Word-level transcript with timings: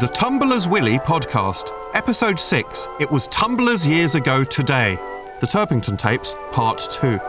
The 0.00 0.10
Tumbler's 0.14 0.66
Willy 0.66 0.98
podcast, 0.98 1.70
episode 1.92 2.40
6. 2.40 2.88
It 2.98 3.10
was 3.10 3.28
Tumbler's 3.28 3.86
years 3.86 4.14
ago 4.14 4.42
today. 4.42 4.96
The 5.40 5.46
Turpington 5.46 5.98
tapes, 5.98 6.34
part 6.50 6.78
2. 6.90 7.20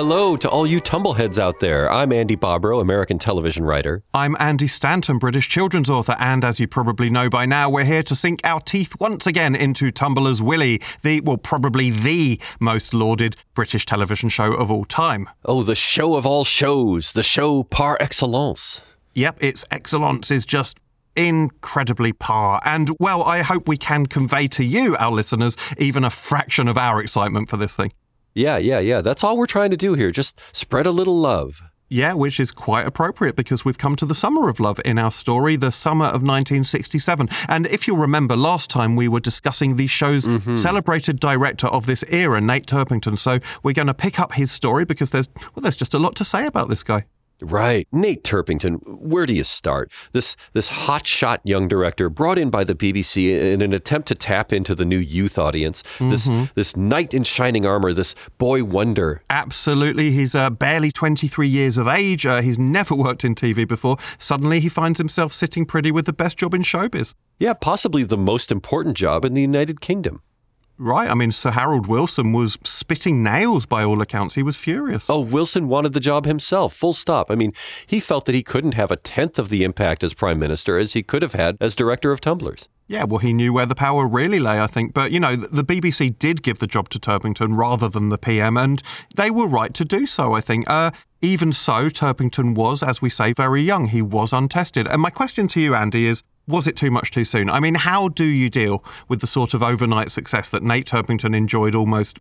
Hello 0.00 0.34
to 0.34 0.48
all 0.48 0.66
you 0.66 0.80
tumbleheads 0.80 1.38
out 1.38 1.60
there. 1.60 1.92
I'm 1.92 2.10
Andy 2.10 2.34
Bobrow, 2.34 2.80
American 2.80 3.18
television 3.18 3.66
writer. 3.66 4.02
I'm 4.14 4.34
Andy 4.40 4.66
Stanton, 4.66 5.18
British 5.18 5.46
children's 5.46 5.90
author, 5.90 6.16
and 6.18 6.42
as 6.42 6.58
you 6.58 6.66
probably 6.66 7.10
know 7.10 7.28
by 7.28 7.44
now, 7.44 7.68
we're 7.68 7.84
here 7.84 8.02
to 8.04 8.14
sink 8.14 8.40
our 8.42 8.60
teeth 8.60 8.98
once 8.98 9.26
again 9.26 9.54
into 9.54 9.90
Tumbler's 9.90 10.40
Willy, 10.40 10.80
the, 11.02 11.20
well, 11.20 11.36
probably 11.36 11.90
the 11.90 12.40
most 12.60 12.94
lauded 12.94 13.36
British 13.52 13.84
television 13.84 14.30
show 14.30 14.54
of 14.54 14.70
all 14.70 14.86
time. 14.86 15.28
Oh, 15.44 15.62
the 15.62 15.74
show 15.74 16.14
of 16.14 16.24
all 16.24 16.44
shows, 16.44 17.12
the 17.12 17.22
show 17.22 17.64
par 17.64 17.98
excellence. 18.00 18.80
Yep, 19.12 19.42
its 19.42 19.66
excellence 19.70 20.30
is 20.30 20.46
just 20.46 20.78
incredibly 21.14 22.14
par. 22.14 22.62
And, 22.64 22.90
well, 22.98 23.22
I 23.22 23.42
hope 23.42 23.68
we 23.68 23.76
can 23.76 24.06
convey 24.06 24.48
to 24.48 24.64
you, 24.64 24.96
our 24.96 25.12
listeners, 25.12 25.58
even 25.76 26.04
a 26.04 26.10
fraction 26.10 26.68
of 26.68 26.78
our 26.78 27.02
excitement 27.02 27.50
for 27.50 27.58
this 27.58 27.76
thing. 27.76 27.92
Yeah, 28.34 28.58
yeah, 28.58 28.78
yeah. 28.78 29.00
That's 29.00 29.24
all 29.24 29.36
we're 29.36 29.46
trying 29.46 29.70
to 29.70 29.76
do 29.76 29.94
here. 29.94 30.10
Just 30.10 30.38
spread 30.52 30.86
a 30.86 30.90
little 30.90 31.18
love. 31.18 31.62
Yeah, 31.92 32.12
which 32.12 32.38
is 32.38 32.52
quite 32.52 32.86
appropriate 32.86 33.34
because 33.34 33.64
we've 33.64 33.76
come 33.76 33.96
to 33.96 34.06
the 34.06 34.14
summer 34.14 34.48
of 34.48 34.60
love 34.60 34.80
in 34.84 34.96
our 34.96 35.10
story, 35.10 35.56
the 35.56 35.72
summer 35.72 36.04
of 36.04 36.22
1967. 36.22 37.28
And 37.48 37.66
if 37.66 37.88
you'll 37.88 37.96
remember, 37.96 38.36
last 38.36 38.70
time 38.70 38.94
we 38.94 39.08
were 39.08 39.18
discussing 39.18 39.74
the 39.74 39.88
show's 39.88 40.24
mm-hmm. 40.24 40.54
celebrated 40.54 41.18
director 41.18 41.66
of 41.66 41.86
this 41.86 42.04
era, 42.08 42.40
Nate 42.40 42.66
Turpington. 42.66 43.18
So 43.18 43.40
we're 43.64 43.74
going 43.74 43.88
to 43.88 43.94
pick 43.94 44.20
up 44.20 44.34
his 44.34 44.52
story 44.52 44.84
because 44.84 45.10
there's 45.10 45.28
well, 45.36 45.62
there's 45.62 45.76
just 45.76 45.92
a 45.92 45.98
lot 45.98 46.14
to 46.16 46.24
say 46.24 46.46
about 46.46 46.68
this 46.68 46.84
guy. 46.84 47.06
Right. 47.42 47.86
Nate 47.92 48.22
Turpington, 48.24 48.80
where 48.86 49.26
do 49.26 49.34
you 49.34 49.44
start? 49.44 49.90
This 50.12 50.36
this 50.52 50.70
hotshot 50.70 51.38
young 51.44 51.68
director 51.68 52.08
brought 52.10 52.38
in 52.38 52.50
by 52.50 52.64
the 52.64 52.74
BBC 52.74 53.40
in 53.40 53.62
an 53.62 53.72
attempt 53.72 54.08
to 54.08 54.14
tap 54.14 54.52
into 54.52 54.74
the 54.74 54.84
new 54.84 54.98
youth 54.98 55.38
audience. 55.38 55.82
This 55.98 56.28
this 56.54 56.76
knight 56.76 57.14
in 57.14 57.24
shining 57.24 57.66
armor, 57.66 57.92
this 57.92 58.14
boy 58.38 58.64
wonder. 58.64 59.22
Absolutely, 59.30 60.10
he's 60.10 60.34
uh, 60.34 60.50
barely 60.50 60.90
23 60.90 61.48
years 61.48 61.76
of 61.76 61.88
age. 61.88 62.26
Uh, 62.26 62.42
he's 62.42 62.58
never 62.58 62.94
worked 62.94 63.24
in 63.24 63.34
TV 63.34 63.66
before. 63.66 63.96
Suddenly, 64.18 64.60
he 64.60 64.68
finds 64.68 64.98
himself 64.98 65.32
sitting 65.32 65.64
pretty 65.64 65.90
with 65.90 66.06
the 66.06 66.12
best 66.12 66.38
job 66.38 66.54
in 66.54 66.62
showbiz. 66.62 67.14
Yeah, 67.38 67.54
possibly 67.54 68.02
the 68.02 68.18
most 68.18 68.52
important 68.52 68.96
job 68.96 69.24
in 69.24 69.34
the 69.34 69.40
United 69.40 69.80
Kingdom. 69.80 70.22
Right. 70.80 71.10
I 71.10 71.14
mean, 71.14 71.30
Sir 71.30 71.50
Harold 71.50 71.86
Wilson 71.86 72.32
was 72.32 72.56
spitting 72.64 73.22
nails 73.22 73.66
by 73.66 73.84
all 73.84 74.00
accounts. 74.00 74.34
He 74.34 74.42
was 74.42 74.56
furious. 74.56 75.10
Oh, 75.10 75.20
Wilson 75.20 75.68
wanted 75.68 75.92
the 75.92 76.00
job 76.00 76.24
himself, 76.24 76.72
full 76.72 76.94
stop. 76.94 77.30
I 77.30 77.34
mean, 77.34 77.52
he 77.86 78.00
felt 78.00 78.24
that 78.24 78.34
he 78.34 78.42
couldn't 78.42 78.72
have 78.72 78.90
a 78.90 78.96
tenth 78.96 79.38
of 79.38 79.50
the 79.50 79.62
impact 79.62 80.02
as 80.02 80.14
prime 80.14 80.38
minister 80.38 80.78
as 80.78 80.94
he 80.94 81.02
could 81.02 81.20
have 81.20 81.34
had 81.34 81.58
as 81.60 81.76
director 81.76 82.12
of 82.12 82.22
Tumblers. 82.22 82.66
Yeah, 82.88 83.04
well, 83.04 83.18
he 83.18 83.34
knew 83.34 83.52
where 83.52 83.66
the 83.66 83.74
power 83.74 84.06
really 84.06 84.40
lay, 84.40 84.58
I 84.58 84.66
think. 84.66 84.94
But, 84.94 85.12
you 85.12 85.20
know, 85.20 85.36
the 85.36 85.62
BBC 85.62 86.18
did 86.18 86.42
give 86.42 86.60
the 86.60 86.66
job 86.66 86.88
to 86.88 86.98
Turpington 86.98 87.58
rather 87.58 87.90
than 87.90 88.08
the 88.08 88.18
PM, 88.18 88.56
and 88.56 88.82
they 89.14 89.30
were 89.30 89.46
right 89.46 89.74
to 89.74 89.84
do 89.84 90.06
so, 90.06 90.32
I 90.32 90.40
think. 90.40 90.64
Uh, 90.68 90.92
even 91.20 91.52
so, 91.52 91.90
Turpington 91.90 92.54
was, 92.54 92.82
as 92.82 93.02
we 93.02 93.10
say, 93.10 93.34
very 93.34 93.62
young. 93.62 93.86
He 93.86 94.00
was 94.00 94.32
untested. 94.32 94.86
And 94.86 95.02
my 95.02 95.10
question 95.10 95.46
to 95.48 95.60
you, 95.60 95.74
Andy, 95.74 96.06
is 96.06 96.24
was 96.50 96.66
it 96.66 96.76
too 96.76 96.90
much 96.90 97.10
too 97.10 97.24
soon? 97.24 97.48
I 97.48 97.60
mean, 97.60 97.76
how 97.76 98.08
do 98.08 98.24
you 98.24 98.50
deal 98.50 98.84
with 99.08 99.20
the 99.20 99.26
sort 99.26 99.54
of 99.54 99.62
overnight 99.62 100.10
success 100.10 100.50
that 100.50 100.62
Nate 100.62 100.86
Turpington 100.86 101.34
enjoyed 101.34 101.74
almost 101.74 102.20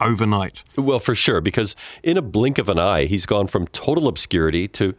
overnight? 0.00 0.62
Well, 0.76 0.98
for 0.98 1.14
sure, 1.14 1.40
because 1.40 1.74
in 2.02 2.16
a 2.16 2.22
blink 2.22 2.58
of 2.58 2.68
an 2.68 2.78
eye, 2.78 3.04
he's 3.04 3.26
gone 3.26 3.46
from 3.46 3.66
total 3.68 4.08
obscurity 4.08 4.68
to. 4.68 4.94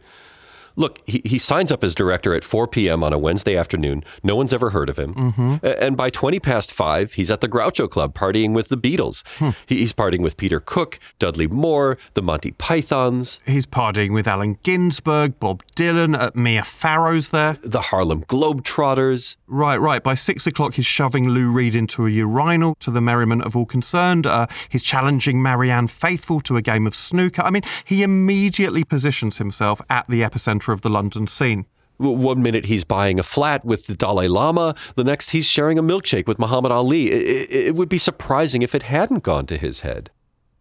Look, 0.76 1.00
he, 1.06 1.22
he 1.24 1.38
signs 1.38 1.70
up 1.72 1.82
as 1.84 1.94
director 1.94 2.34
at 2.34 2.44
4 2.44 2.66
p.m. 2.68 3.02
on 3.04 3.12
a 3.12 3.18
Wednesday 3.18 3.56
afternoon. 3.56 4.04
No 4.22 4.36
one's 4.36 4.52
ever 4.54 4.70
heard 4.70 4.88
of 4.88 4.96
him. 4.98 5.58
A- 5.62 5.82
And 5.82 5.96
by 5.96 6.10
20 6.10 6.40
past 6.40 6.72
five, 6.72 7.12
he's 7.14 7.30
at 7.30 7.40
the 7.40 7.48
Groucho 7.48 7.88
Club 7.90 8.14
partying 8.14 8.52
with 8.54 8.68
the 8.68 8.76
Beatles. 8.78 9.22
He, 9.66 9.78
he's 9.78 9.92
partying 9.92 10.22
with 10.22 10.36
Peter 10.36 10.60
Cook, 10.60 10.98
Dudley 11.18 11.46
Moore, 11.46 11.98
the 12.14 12.22
Monty 12.22 12.52
Pythons, 12.52 13.40
He's 13.46 13.66
partying 13.66 14.12
with 14.14 14.26
Allen 14.28 14.58
Ginsberg, 14.62 15.38
Bob 15.40 15.62
Dylan, 15.76 16.16
uh, 16.18 16.30
Mia 16.34 16.62
Farrow's 16.62 17.28
there. 17.30 17.58
the 17.62 17.80
Harlem 17.80 18.22
Globetrotters. 18.24 19.36
Right, 19.46 19.76
right. 19.76 20.02
By 20.02 20.14
six 20.14 20.46
o'clock, 20.46 20.74
he's 20.74 20.86
shoving 20.86 21.28
Lou 21.28 21.50
Reed 21.50 21.74
into 21.74 22.06
a 22.06 22.10
urinal 22.10 22.74
to 22.80 22.90
the 22.90 23.00
merriment 23.00 23.42
of 23.44 23.54
all 23.56 23.66
concerned. 23.66 24.26
Uh, 24.26 24.46
he's 24.68 24.82
challenging 24.82 25.42
Marianne 25.42 25.88
Faithfull 25.88 26.40
to 26.42 26.56
a 26.56 26.62
game 26.62 26.86
of 26.86 26.94
snooker. 26.94 27.42
I 27.42 27.50
mean, 27.50 27.62
he 27.84 28.02
immediately 28.02 28.84
positions 28.84 29.38
himself 29.38 29.80
at 29.90 30.06
the 30.08 30.22
epicenter 30.22 30.61
of 30.70 30.82
the 30.82 30.88
London 30.90 31.26
scene. 31.26 31.66
One 31.98 32.42
minute 32.42 32.66
he's 32.66 32.84
buying 32.84 33.18
a 33.18 33.22
flat 33.24 33.64
with 33.64 33.86
the 33.86 33.94
Dalai 33.96 34.28
Lama, 34.28 34.74
the 34.94 35.04
next 35.04 35.30
he's 35.30 35.46
sharing 35.48 35.78
a 35.78 35.82
milkshake 35.82 36.26
with 36.28 36.38
Muhammad 36.38 36.70
Ali. 36.72 37.12
I- 37.12 37.16
I- 37.16 37.46
it 37.68 37.74
would 37.74 37.88
be 37.88 37.98
surprising 37.98 38.62
if 38.62 38.74
it 38.74 38.84
hadn't 38.84 39.22
gone 39.24 39.46
to 39.46 39.56
his 39.56 39.80
head. 39.80 40.10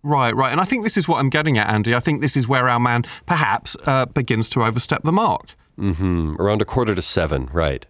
Right, 0.04 0.36
right. 0.36 0.52
And 0.52 0.60
I 0.60 0.66
think 0.66 0.84
this 0.84 0.98
is 0.98 1.08
what 1.08 1.20
I'm 1.20 1.30
getting 1.30 1.58
at, 1.60 1.70
Andy. 1.70 1.94
I 1.94 2.00
think 2.00 2.22
this 2.22 2.36
is 2.36 2.48
where 2.48 2.68
our 2.68 2.80
man 2.80 3.04
perhaps 3.28 3.78
uh, 3.86 4.06
begins 4.08 4.50
to 4.50 4.64
overstep 4.64 5.04
the 5.04 5.12
mark. 5.12 5.56
hmm 5.78 6.36
Around 6.40 6.62
a 6.62 6.66
quarter 6.66 6.96
to 6.96 7.02
seven, 7.02 7.50
right. 7.54 7.86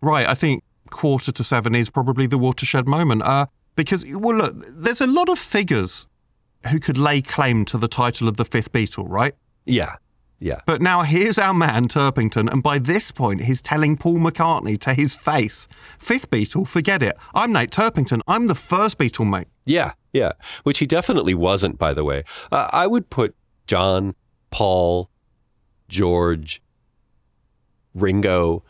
Right, 0.00 0.26
I 0.28 0.34
think 0.34 0.62
quarter 0.90 1.30
to 1.32 1.44
seven 1.44 1.74
is 1.74 1.88
probably 1.90 2.26
the 2.26 2.38
watershed 2.38 2.86
moment. 2.88 3.22
Uh, 3.22 3.46
because, 3.76 4.04
well, 4.06 4.36
look, 4.36 4.54
there's 4.68 5.00
a 5.00 5.06
lot 5.06 5.28
of 5.28 5.38
figures 5.38 6.06
who 6.70 6.78
could 6.78 6.98
lay 6.98 7.22
claim 7.22 7.64
to 7.66 7.78
the 7.78 7.88
title 7.88 8.28
of 8.28 8.36
the 8.36 8.44
fifth 8.44 8.72
Beatle, 8.72 9.06
right? 9.08 9.34
Yeah, 9.64 9.96
yeah. 10.42 10.60
But 10.66 10.82
now 10.82 11.02
here's 11.02 11.38
our 11.38 11.54
man, 11.54 11.88
Turpington, 11.88 12.52
and 12.52 12.62
by 12.62 12.78
this 12.78 13.10
point 13.10 13.42
he's 13.42 13.62
telling 13.62 13.96
Paul 13.96 14.18
McCartney 14.18 14.78
to 14.80 14.92
his 14.94 15.14
face 15.14 15.68
Fifth 15.98 16.30
Beatle, 16.30 16.66
forget 16.66 17.02
it. 17.02 17.16
I'm 17.34 17.52
Nate 17.52 17.70
Turpington. 17.70 18.20
I'm 18.26 18.46
the 18.48 18.54
first 18.54 18.98
Beatle, 18.98 19.28
mate. 19.28 19.48
Yeah, 19.64 19.92
yeah. 20.12 20.32
Which 20.64 20.78
he 20.78 20.86
definitely 20.86 21.34
wasn't, 21.34 21.78
by 21.78 21.94
the 21.94 22.04
way. 22.04 22.24
Uh, 22.50 22.68
I 22.72 22.86
would 22.86 23.08
put 23.08 23.34
John, 23.66 24.14
Paul, 24.50 25.08
George, 25.88 26.60
Ringo. 27.94 28.64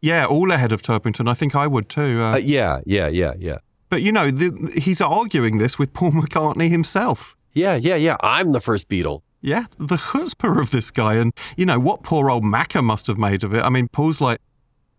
Yeah, 0.00 0.26
all 0.26 0.50
ahead 0.50 0.72
of 0.72 0.82
Turpington. 0.82 1.28
I 1.28 1.34
think 1.34 1.54
I 1.54 1.66
would 1.66 1.88
too. 1.88 2.20
Uh, 2.20 2.32
Uh, 2.32 2.36
yeah, 2.38 2.80
yeah, 2.84 3.06
yeah, 3.08 3.34
yeah. 3.38 3.58
but 3.88 4.02
you 4.02 4.10
know, 4.10 4.30
the, 4.30 4.72
he's 4.80 5.00
arguing 5.00 5.58
this 5.58 5.78
with 5.78 5.92
Paul 5.92 6.10
McCartney 6.12 6.68
himself. 6.70 7.36
Yeah, 7.52 7.76
yeah, 7.76 7.96
yeah. 7.96 8.16
I'm 8.20 8.52
the 8.52 8.60
first 8.60 8.88
Beatle. 8.88 9.22
Yeah, 9.42 9.66
the 9.76 9.96
chutzpah 9.96 10.60
of 10.60 10.70
this 10.70 10.90
guy, 10.92 11.14
and 11.16 11.32
you 11.56 11.66
know 11.66 11.78
what 11.80 12.02
poor 12.04 12.30
old 12.30 12.44
Macca 12.44 12.82
must 12.82 13.08
have 13.08 13.18
made 13.18 13.42
of 13.42 13.52
it. 13.52 13.62
I 13.64 13.68
mean, 13.70 13.88
Paul's 13.88 14.20
like, 14.20 14.40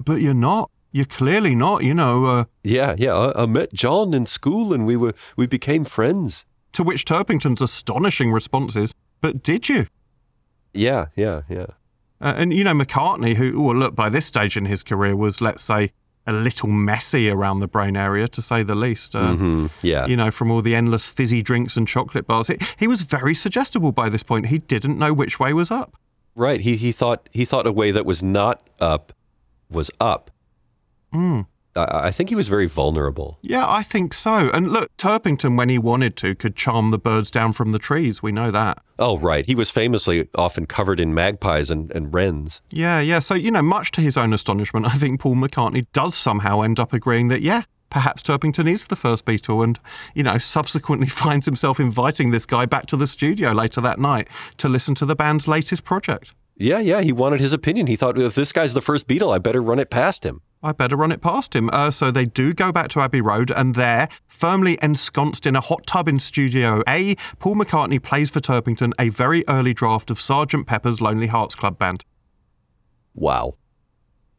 "But 0.03 0.21
you're 0.21 0.33
not. 0.33 0.69
You're 0.91 1.05
clearly 1.05 1.55
not." 1.55 1.83
You 1.83 1.93
know. 1.93 2.25
Uh, 2.25 2.45
Yeah, 2.63 2.93
yeah. 2.97 3.13
I, 3.13 3.43
I 3.43 3.45
met 3.45 3.73
John 3.73 4.13
in 4.13 4.25
school 4.25 4.73
and 4.73 4.85
we 4.85 4.97
were 4.97 5.13
we 5.37 5.47
became 5.47 5.85
friends. 5.85 6.45
to 6.73 6.83
which 6.83 7.05
Turpington's 7.05 7.61
astonishing 7.61 8.31
response 8.33 8.75
is, 8.75 8.93
"But 9.21 9.43
did 9.43 9.69
you?" 9.69 9.85
Yeah, 10.73 11.05
yeah, 11.15 11.43
yeah. 11.47 11.67
Uh, 12.19 12.33
and 12.35 12.53
you 12.53 12.63
know, 12.63 12.73
McCartney, 12.73 13.35
who, 13.35 13.61
well, 13.61 13.75
look, 13.75 13.95
by 13.95 14.09
this 14.09 14.25
stage 14.25 14.57
in 14.57 14.65
his 14.65 14.81
career 14.83 15.15
was, 15.15 15.39
let's 15.39 15.61
say, 15.63 15.91
a 16.25 16.31
little 16.33 16.69
messy 16.69 17.29
around 17.29 17.59
the 17.59 17.67
brain 17.67 17.97
area, 17.97 18.27
to 18.29 18.41
say 18.41 18.63
the 18.63 18.75
least. 18.75 19.15
Uh, 19.15 19.33
hmm 19.35 19.67
Yeah. 19.81 20.05
You 20.05 20.15
know, 20.15 20.31
from 20.31 20.51
all 20.51 20.61
the 20.61 20.75
endless 20.75 21.05
fizzy 21.05 21.41
drinks 21.41 21.75
and 21.75 21.87
chocolate 21.87 22.25
bars, 22.27 22.47
he, 22.47 22.57
he 22.77 22.87
was 22.87 23.01
very 23.01 23.35
suggestible 23.35 23.91
by 23.91 24.09
this 24.09 24.23
point. 24.23 24.47
He 24.47 24.57
didn't 24.59 24.97
know 24.97 25.13
which 25.13 25.39
way 25.39 25.53
was 25.53 25.69
up. 25.71 25.95
Right. 26.35 26.61
He 26.61 26.75
he 26.77 26.91
thought 26.91 27.29
he 27.31 27.45
thought 27.45 27.67
a 27.67 27.71
way 27.71 27.91
that 27.91 28.05
was 28.05 28.23
not 28.23 28.67
up 28.79 29.13
was 29.69 29.91
up. 29.99 30.31
Hmm. 31.11 31.41
I, 31.75 32.07
I 32.07 32.11
think 32.11 32.29
he 32.29 32.35
was 32.35 32.47
very 32.47 32.67
vulnerable. 32.67 33.39
Yeah, 33.41 33.65
I 33.67 33.83
think 33.83 34.13
so. 34.13 34.49
And 34.53 34.71
look, 34.71 34.95
Turpington, 34.97 35.57
when 35.57 35.69
he 35.69 35.77
wanted 35.77 36.15
to, 36.17 36.35
could 36.35 36.55
charm 36.55 36.91
the 36.91 36.97
birds 36.97 37.31
down 37.31 37.53
from 37.53 37.71
the 37.71 37.79
trees. 37.79 38.21
We 38.21 38.31
know 38.31 38.51
that. 38.51 38.79
Oh, 38.99 39.17
right. 39.17 39.45
He 39.45 39.55
was 39.55 39.71
famously 39.71 40.29
often 40.35 40.65
covered 40.65 40.99
in 40.99 41.13
magpies 41.13 41.69
and, 41.69 41.91
and 41.91 42.13
wrens. 42.13 42.61
Yeah, 42.69 42.99
yeah. 42.99 43.19
So, 43.19 43.33
you 43.33 43.51
know, 43.51 43.61
much 43.61 43.91
to 43.91 44.01
his 44.01 44.17
own 44.17 44.33
astonishment, 44.33 44.85
I 44.93 44.93
think 44.93 45.19
Paul 45.19 45.35
McCartney 45.35 45.87
does 45.93 46.15
somehow 46.15 46.61
end 46.61 46.79
up 46.79 46.93
agreeing 46.93 47.27
that, 47.29 47.41
yeah, 47.41 47.63
perhaps 47.89 48.23
Turpington 48.23 48.69
is 48.69 48.87
the 48.87 48.95
first 48.95 49.25
Beatle 49.25 49.63
and, 49.63 49.79
you 50.13 50.23
know, 50.23 50.37
subsequently 50.37 51.07
finds 51.09 51.45
himself 51.45 51.79
inviting 51.79 52.31
this 52.31 52.45
guy 52.45 52.65
back 52.65 52.85
to 52.87 52.97
the 52.97 53.07
studio 53.07 53.51
later 53.51 53.81
that 53.81 53.99
night 53.99 54.27
to 54.57 54.69
listen 54.69 54.95
to 54.95 55.05
the 55.05 55.15
band's 55.15 55.47
latest 55.47 55.83
project. 55.83 56.33
Yeah, 56.55 56.79
yeah. 56.79 57.01
He 57.01 57.11
wanted 57.11 57.39
his 57.39 57.53
opinion. 57.53 57.87
He 57.87 57.95
thought, 57.95 58.17
if 58.17 58.35
this 58.35 58.51
guy's 58.51 58.73
the 58.73 58.81
first 58.81 59.07
Beatle, 59.07 59.33
I 59.33 59.39
better 59.39 59.61
run 59.61 59.79
it 59.79 59.89
past 59.89 60.23
him. 60.23 60.41
I 60.63 60.71
better 60.71 60.95
run 60.95 61.11
it 61.11 61.21
past 61.21 61.55
him. 61.55 61.69
Uh, 61.73 61.91
so 61.91 62.09
they 62.09 62.25
do 62.25 62.53
go 62.53 62.71
back 62.71 62.87
to 62.89 63.01
Abbey 63.01 63.19
Road, 63.19 63.51
and 63.51 63.75
there, 63.75 64.07
firmly 64.25 64.79
ensconced 64.81 65.45
in 65.45 65.57
a 65.57 65.61
hot 65.61 65.85
tub 65.85 66.07
in 66.07 66.19
Studio 66.19 66.81
A, 66.87 67.15
Paul 67.39 67.55
McCartney 67.55 68.01
plays 68.01 68.31
for 68.31 68.39
Turpington 68.39 68.93
a 68.97 69.09
very 69.09 69.43
early 69.49 69.73
draft 69.73 70.09
of 70.09 70.17
Sgt. 70.17 70.65
Pepper's 70.65 71.01
Lonely 71.01 71.27
Hearts 71.27 71.53
Club 71.53 71.77
Band. 71.77 72.05
Wow. 73.13 73.55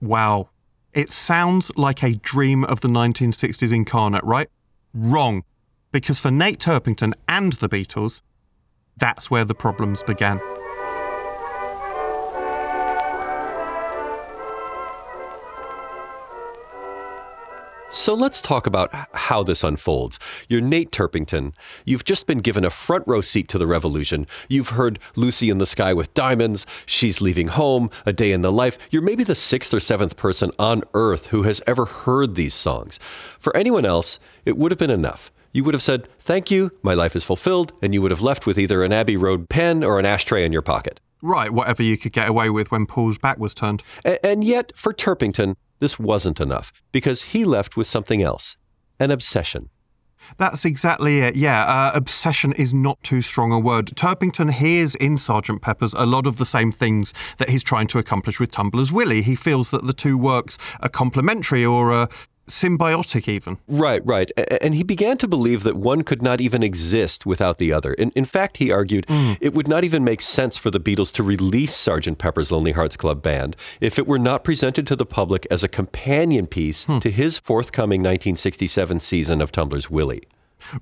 Wow. 0.00 0.48
It 0.94 1.10
sounds 1.10 1.70
like 1.76 2.02
a 2.02 2.14
dream 2.14 2.64
of 2.64 2.80
the 2.80 2.88
1960s 2.88 3.72
incarnate, 3.72 4.24
right? 4.24 4.48
Wrong. 4.94 5.44
Because 5.92 6.18
for 6.20 6.30
Nate 6.30 6.58
Turpington 6.58 7.12
and 7.28 7.52
the 7.54 7.68
Beatles, 7.68 8.20
that's 8.96 9.30
where 9.30 9.44
the 9.44 9.54
problems 9.54 10.02
began. 10.02 10.40
So 17.94 18.12
let's 18.12 18.40
talk 18.40 18.66
about 18.66 18.92
how 19.14 19.44
this 19.44 19.62
unfolds. 19.62 20.18
You're 20.48 20.60
Nate 20.60 20.90
Turpington. 20.90 21.54
You've 21.84 22.02
just 22.02 22.26
been 22.26 22.38
given 22.40 22.64
a 22.64 22.70
front 22.70 23.04
row 23.06 23.20
seat 23.20 23.46
to 23.50 23.56
the 23.56 23.68
revolution. 23.68 24.26
You've 24.48 24.70
heard 24.70 24.98
Lucy 25.14 25.48
in 25.48 25.58
the 25.58 25.64
Sky 25.64 25.94
with 25.94 26.12
Diamonds, 26.12 26.66
She's 26.86 27.20
Leaving 27.20 27.48
Home, 27.48 27.90
A 28.04 28.12
Day 28.12 28.32
in 28.32 28.40
the 28.40 28.50
Life. 28.50 28.78
You're 28.90 29.00
maybe 29.00 29.22
the 29.22 29.36
sixth 29.36 29.72
or 29.72 29.78
seventh 29.78 30.16
person 30.16 30.50
on 30.58 30.82
earth 30.92 31.26
who 31.26 31.44
has 31.44 31.62
ever 31.68 31.84
heard 31.84 32.34
these 32.34 32.52
songs. 32.52 32.98
For 33.38 33.56
anyone 33.56 33.84
else, 33.84 34.18
it 34.44 34.58
would 34.58 34.72
have 34.72 34.78
been 34.78 34.90
enough. 34.90 35.30
You 35.52 35.62
would 35.62 35.74
have 35.74 35.82
said, 35.82 36.08
Thank 36.18 36.50
you, 36.50 36.72
my 36.82 36.94
life 36.94 37.14
is 37.14 37.22
fulfilled, 37.22 37.72
and 37.80 37.94
you 37.94 38.02
would 38.02 38.10
have 38.10 38.20
left 38.20 38.44
with 38.44 38.58
either 38.58 38.82
an 38.82 38.92
Abbey 38.92 39.16
Road 39.16 39.48
pen 39.48 39.84
or 39.84 40.00
an 40.00 40.04
ashtray 40.04 40.44
in 40.44 40.52
your 40.52 40.62
pocket. 40.62 41.00
Right, 41.22 41.52
whatever 41.52 41.82
you 41.82 41.96
could 41.96 42.12
get 42.12 42.28
away 42.28 42.50
with 42.50 42.72
when 42.72 42.86
Paul's 42.86 43.18
back 43.18 43.38
was 43.38 43.54
turned. 43.54 43.84
A- 44.04 44.24
and 44.26 44.42
yet, 44.42 44.72
for 44.74 44.92
Turpington, 44.92 45.54
this 45.78 45.98
wasn't 45.98 46.40
enough 46.40 46.72
because 46.92 47.22
he 47.22 47.44
left 47.44 47.76
with 47.76 47.86
something 47.86 48.22
else 48.22 48.56
an 49.00 49.10
obsession. 49.10 49.70
That's 50.36 50.64
exactly 50.64 51.18
it. 51.18 51.36
Yeah, 51.36 51.64
uh, 51.64 51.92
obsession 51.94 52.52
is 52.54 52.72
not 52.72 53.02
too 53.02 53.20
strong 53.20 53.52
a 53.52 53.58
word. 53.58 53.86
Turpington 53.88 54.52
hears 54.52 54.94
in 54.94 55.18
Sergeant 55.18 55.62
Pepper's 55.62 55.94
a 55.94 56.06
lot 56.06 56.26
of 56.26 56.36
the 56.36 56.44
same 56.46 56.72
things 56.72 57.12
that 57.38 57.50
he's 57.50 57.62
trying 57.62 57.88
to 57.88 57.98
accomplish 57.98 58.40
with 58.40 58.52
Tumbler's 58.52 58.92
Willy. 58.92 59.22
He 59.22 59.34
feels 59.34 59.70
that 59.70 59.86
the 59.86 59.92
two 59.92 60.16
works 60.16 60.58
are 60.80 60.88
complementary 60.88 61.64
or 61.64 61.92
uh, 61.92 62.06
symbiotic, 62.48 63.28
even. 63.28 63.58
Right, 63.66 64.04
right. 64.04 64.30
And 64.60 64.74
he 64.74 64.82
began 64.82 65.18
to 65.18 65.28
believe 65.28 65.62
that 65.62 65.76
one 65.76 66.02
could 66.02 66.22
not 66.22 66.40
even 66.40 66.62
exist 66.62 67.26
without 67.26 67.58
the 67.58 67.72
other. 67.72 67.94
In, 67.94 68.10
in 68.10 68.24
fact, 68.24 68.58
he 68.58 68.70
argued 68.70 69.06
mm. 69.06 69.36
it 69.40 69.54
would 69.54 69.68
not 69.68 69.84
even 69.84 70.04
make 70.04 70.20
sense 70.20 70.58
for 70.58 70.70
the 70.70 70.80
Beatles 70.80 71.12
to 71.12 71.22
release 71.22 71.74
Sgt. 71.74 72.18
Pepper's 72.18 72.52
Lonely 72.52 72.72
Hearts 72.72 72.96
Club 72.96 73.22
Band 73.22 73.56
if 73.80 73.98
it 73.98 74.06
were 74.06 74.18
not 74.18 74.44
presented 74.44 74.86
to 74.86 74.96
the 74.96 75.06
public 75.06 75.46
as 75.50 75.64
a 75.64 75.68
companion 75.68 76.46
piece 76.46 76.84
hmm. 76.84 76.98
to 76.98 77.10
his 77.10 77.38
forthcoming 77.38 78.00
1967 78.00 79.00
season 79.00 79.40
of 79.40 79.52
Tumbler's 79.52 79.90
Willy. 79.90 80.22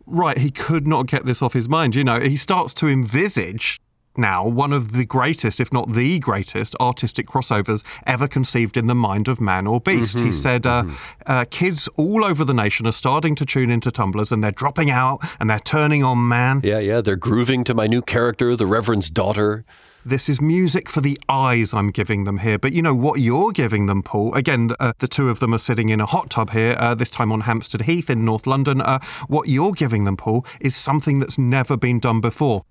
Right, 0.06 0.38
he 0.38 0.50
could 0.50 0.86
not 0.86 1.06
get 1.06 1.26
this 1.26 1.42
off 1.42 1.54
his 1.54 1.68
mind. 1.68 1.96
You 1.96 2.04
know, 2.04 2.20
he 2.20 2.36
starts 2.36 2.72
to 2.74 2.88
envisage 2.88 3.80
now 4.16 4.46
one 4.46 4.72
of 4.72 4.92
the 4.92 5.04
greatest, 5.04 5.60
if 5.60 5.72
not 5.72 5.92
the 5.92 6.18
greatest, 6.18 6.76
artistic 6.80 7.26
crossovers 7.26 7.84
ever 8.06 8.28
conceived 8.28 8.76
in 8.76 8.86
the 8.86 8.94
mind 8.94 9.28
of 9.28 9.40
man 9.40 9.66
or 9.66 9.80
beast. 9.80 10.16
Mm-hmm, 10.16 10.26
he 10.26 10.32
said, 10.32 10.66
uh, 10.66 10.82
mm-hmm. 10.82 10.94
uh, 11.26 11.44
Kids 11.50 11.88
all 11.96 12.24
over 12.24 12.44
the 12.44 12.54
nation 12.54 12.86
are 12.86 12.92
starting 12.92 13.34
to 13.36 13.44
tune 13.44 13.70
into 13.70 13.90
tumblers 13.90 14.32
and 14.32 14.42
they're 14.42 14.50
dropping 14.50 14.90
out 14.90 15.20
and 15.40 15.48
they're 15.48 15.58
turning 15.58 16.02
on 16.02 16.28
man. 16.28 16.60
Yeah, 16.64 16.78
yeah, 16.78 17.00
they're 17.00 17.16
grooving 17.16 17.64
to 17.64 17.74
my 17.74 17.86
new 17.86 18.02
character, 18.02 18.56
the 18.56 18.66
Reverend's 18.66 19.10
daughter. 19.10 19.64
This 20.04 20.28
is 20.28 20.40
music 20.40 20.88
for 20.88 21.00
the 21.00 21.16
eyes 21.28 21.72
I'm 21.72 21.92
giving 21.92 22.24
them 22.24 22.38
here. 22.38 22.58
But 22.58 22.72
you 22.72 22.82
know 22.82 22.94
what 22.94 23.20
you're 23.20 23.52
giving 23.52 23.86
them, 23.86 24.02
Paul? 24.02 24.34
Again, 24.34 24.70
uh, 24.80 24.94
the 24.98 25.06
two 25.06 25.28
of 25.28 25.38
them 25.38 25.54
are 25.54 25.58
sitting 25.58 25.90
in 25.90 26.00
a 26.00 26.06
hot 26.06 26.28
tub 26.28 26.50
here, 26.50 26.76
uh, 26.80 26.96
this 26.96 27.08
time 27.08 27.30
on 27.30 27.42
Hampstead 27.42 27.82
Heath 27.82 28.10
in 28.10 28.24
North 28.24 28.44
London. 28.44 28.80
Uh, 28.80 28.98
what 29.28 29.48
you're 29.48 29.70
giving 29.70 30.02
them, 30.02 30.16
Paul, 30.16 30.44
is 30.60 30.74
something 30.74 31.20
that's 31.20 31.38
never 31.38 31.76
been 31.76 32.00
done 32.00 32.20
before 32.20 32.64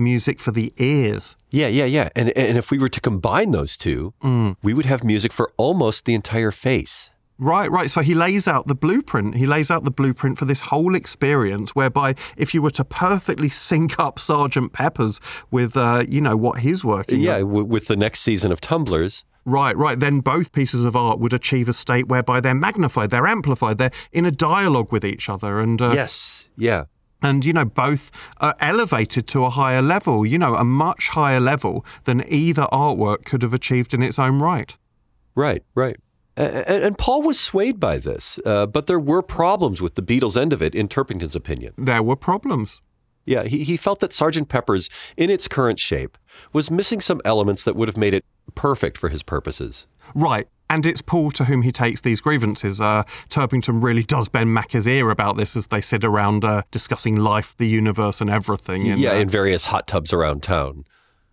music 0.00 0.40
for 0.40 0.50
the 0.50 0.72
ears. 0.78 1.36
Yeah, 1.50 1.68
yeah, 1.68 1.84
yeah. 1.84 2.08
And, 2.16 2.30
and 2.30 2.58
if 2.58 2.70
we 2.70 2.78
were 2.78 2.88
to 2.88 3.00
combine 3.00 3.50
those 3.52 3.76
two, 3.76 4.14
mm. 4.22 4.56
we 4.62 4.74
would 4.74 4.86
have 4.86 5.04
music 5.04 5.32
for 5.32 5.52
almost 5.56 6.06
the 6.06 6.14
entire 6.14 6.50
face. 6.50 7.10
Right, 7.38 7.70
right. 7.70 7.90
So 7.90 8.02
he 8.02 8.12
lays 8.12 8.46
out 8.46 8.66
the 8.66 8.74
blueprint. 8.74 9.36
He 9.36 9.46
lays 9.46 9.70
out 9.70 9.84
the 9.84 9.90
blueprint 9.90 10.38
for 10.38 10.44
this 10.44 10.62
whole 10.62 10.94
experience, 10.94 11.74
whereby 11.74 12.14
if 12.36 12.52
you 12.52 12.60
were 12.60 12.70
to 12.72 12.84
perfectly 12.84 13.48
sync 13.48 13.98
up 13.98 14.18
Sergeant 14.18 14.74
Pepper's 14.74 15.20
with, 15.50 15.74
uh, 15.74 16.04
you 16.06 16.20
know, 16.20 16.36
what 16.36 16.60
he's 16.60 16.84
working. 16.84 17.20
Yeah, 17.20 17.38
w- 17.38 17.64
with 17.64 17.86
the 17.86 17.96
next 17.96 18.20
season 18.20 18.52
of 18.52 18.60
Tumblers. 18.60 19.24
Right, 19.46 19.74
right. 19.74 19.98
Then 19.98 20.20
both 20.20 20.52
pieces 20.52 20.84
of 20.84 20.94
art 20.94 21.18
would 21.18 21.32
achieve 21.32 21.66
a 21.66 21.72
state 21.72 22.08
whereby 22.08 22.40
they're 22.40 22.54
magnified, 22.54 23.08
they're 23.08 23.26
amplified, 23.26 23.78
they're 23.78 23.90
in 24.12 24.26
a 24.26 24.30
dialogue 24.30 24.92
with 24.92 25.02
each 25.02 25.30
other, 25.30 25.60
and 25.60 25.80
uh, 25.80 25.92
yes, 25.94 26.46
yeah 26.58 26.84
and 27.22 27.44
you 27.44 27.52
know 27.52 27.64
both 27.64 28.10
are 28.38 28.54
elevated 28.60 29.26
to 29.26 29.44
a 29.44 29.50
higher 29.50 29.82
level 29.82 30.26
you 30.26 30.38
know 30.38 30.54
a 30.54 30.64
much 30.64 31.08
higher 31.08 31.40
level 31.40 31.84
than 32.04 32.24
either 32.28 32.66
artwork 32.72 33.24
could 33.24 33.42
have 33.42 33.54
achieved 33.54 33.94
in 33.94 34.02
its 34.02 34.18
own 34.18 34.40
right 34.40 34.76
right 35.34 35.62
right 35.74 35.96
and, 36.36 36.84
and 36.84 36.98
Paul 36.98 37.22
was 37.22 37.38
swayed 37.38 37.78
by 37.78 37.98
this, 37.98 38.38
uh, 38.46 38.64
but 38.64 38.86
there 38.86 39.00
were 39.00 39.20
problems 39.20 39.82
with 39.82 39.94
the 39.94 40.02
Beatles' 40.02 40.40
end 40.40 40.52
of 40.54 40.62
it, 40.62 40.74
in 40.74 40.88
Turpington's 40.88 41.36
opinion. 41.36 41.74
There 41.76 42.02
were 42.02 42.16
problems. 42.16 42.80
Yeah, 43.26 43.44
he, 43.44 43.64
he 43.64 43.76
felt 43.76 44.00
that 44.00 44.12
Sgt. 44.12 44.48
Pepper's, 44.48 44.88
in 45.16 45.28
its 45.28 45.48
current 45.48 45.78
shape, 45.78 46.16
was 46.52 46.70
missing 46.70 47.00
some 47.00 47.20
elements 47.24 47.64
that 47.64 47.76
would 47.76 47.88
have 47.88 47.96
made 47.96 48.14
it 48.14 48.24
perfect 48.54 48.96
for 48.96 49.08
his 49.08 49.22
purposes. 49.22 49.86
Right. 50.14 50.48
And 50.70 50.86
it's 50.86 51.02
Paul 51.02 51.32
to 51.32 51.46
whom 51.46 51.62
he 51.62 51.72
takes 51.72 52.00
these 52.00 52.20
grievances. 52.20 52.80
Uh, 52.80 53.02
Turpington 53.28 53.82
really 53.82 54.04
does 54.04 54.28
bend 54.28 54.56
Macca's 54.56 54.86
ear 54.86 55.10
about 55.10 55.36
this 55.36 55.56
as 55.56 55.66
they 55.66 55.80
sit 55.80 56.04
around 56.04 56.44
uh, 56.44 56.62
discussing 56.70 57.16
life, 57.16 57.56
the 57.56 57.66
universe, 57.66 58.20
and 58.20 58.30
everything. 58.30 58.86
In, 58.86 58.98
yeah, 58.98 59.10
uh, 59.10 59.14
in 59.14 59.28
various 59.28 59.66
hot 59.66 59.88
tubs 59.88 60.12
around 60.12 60.44
town. 60.44 60.84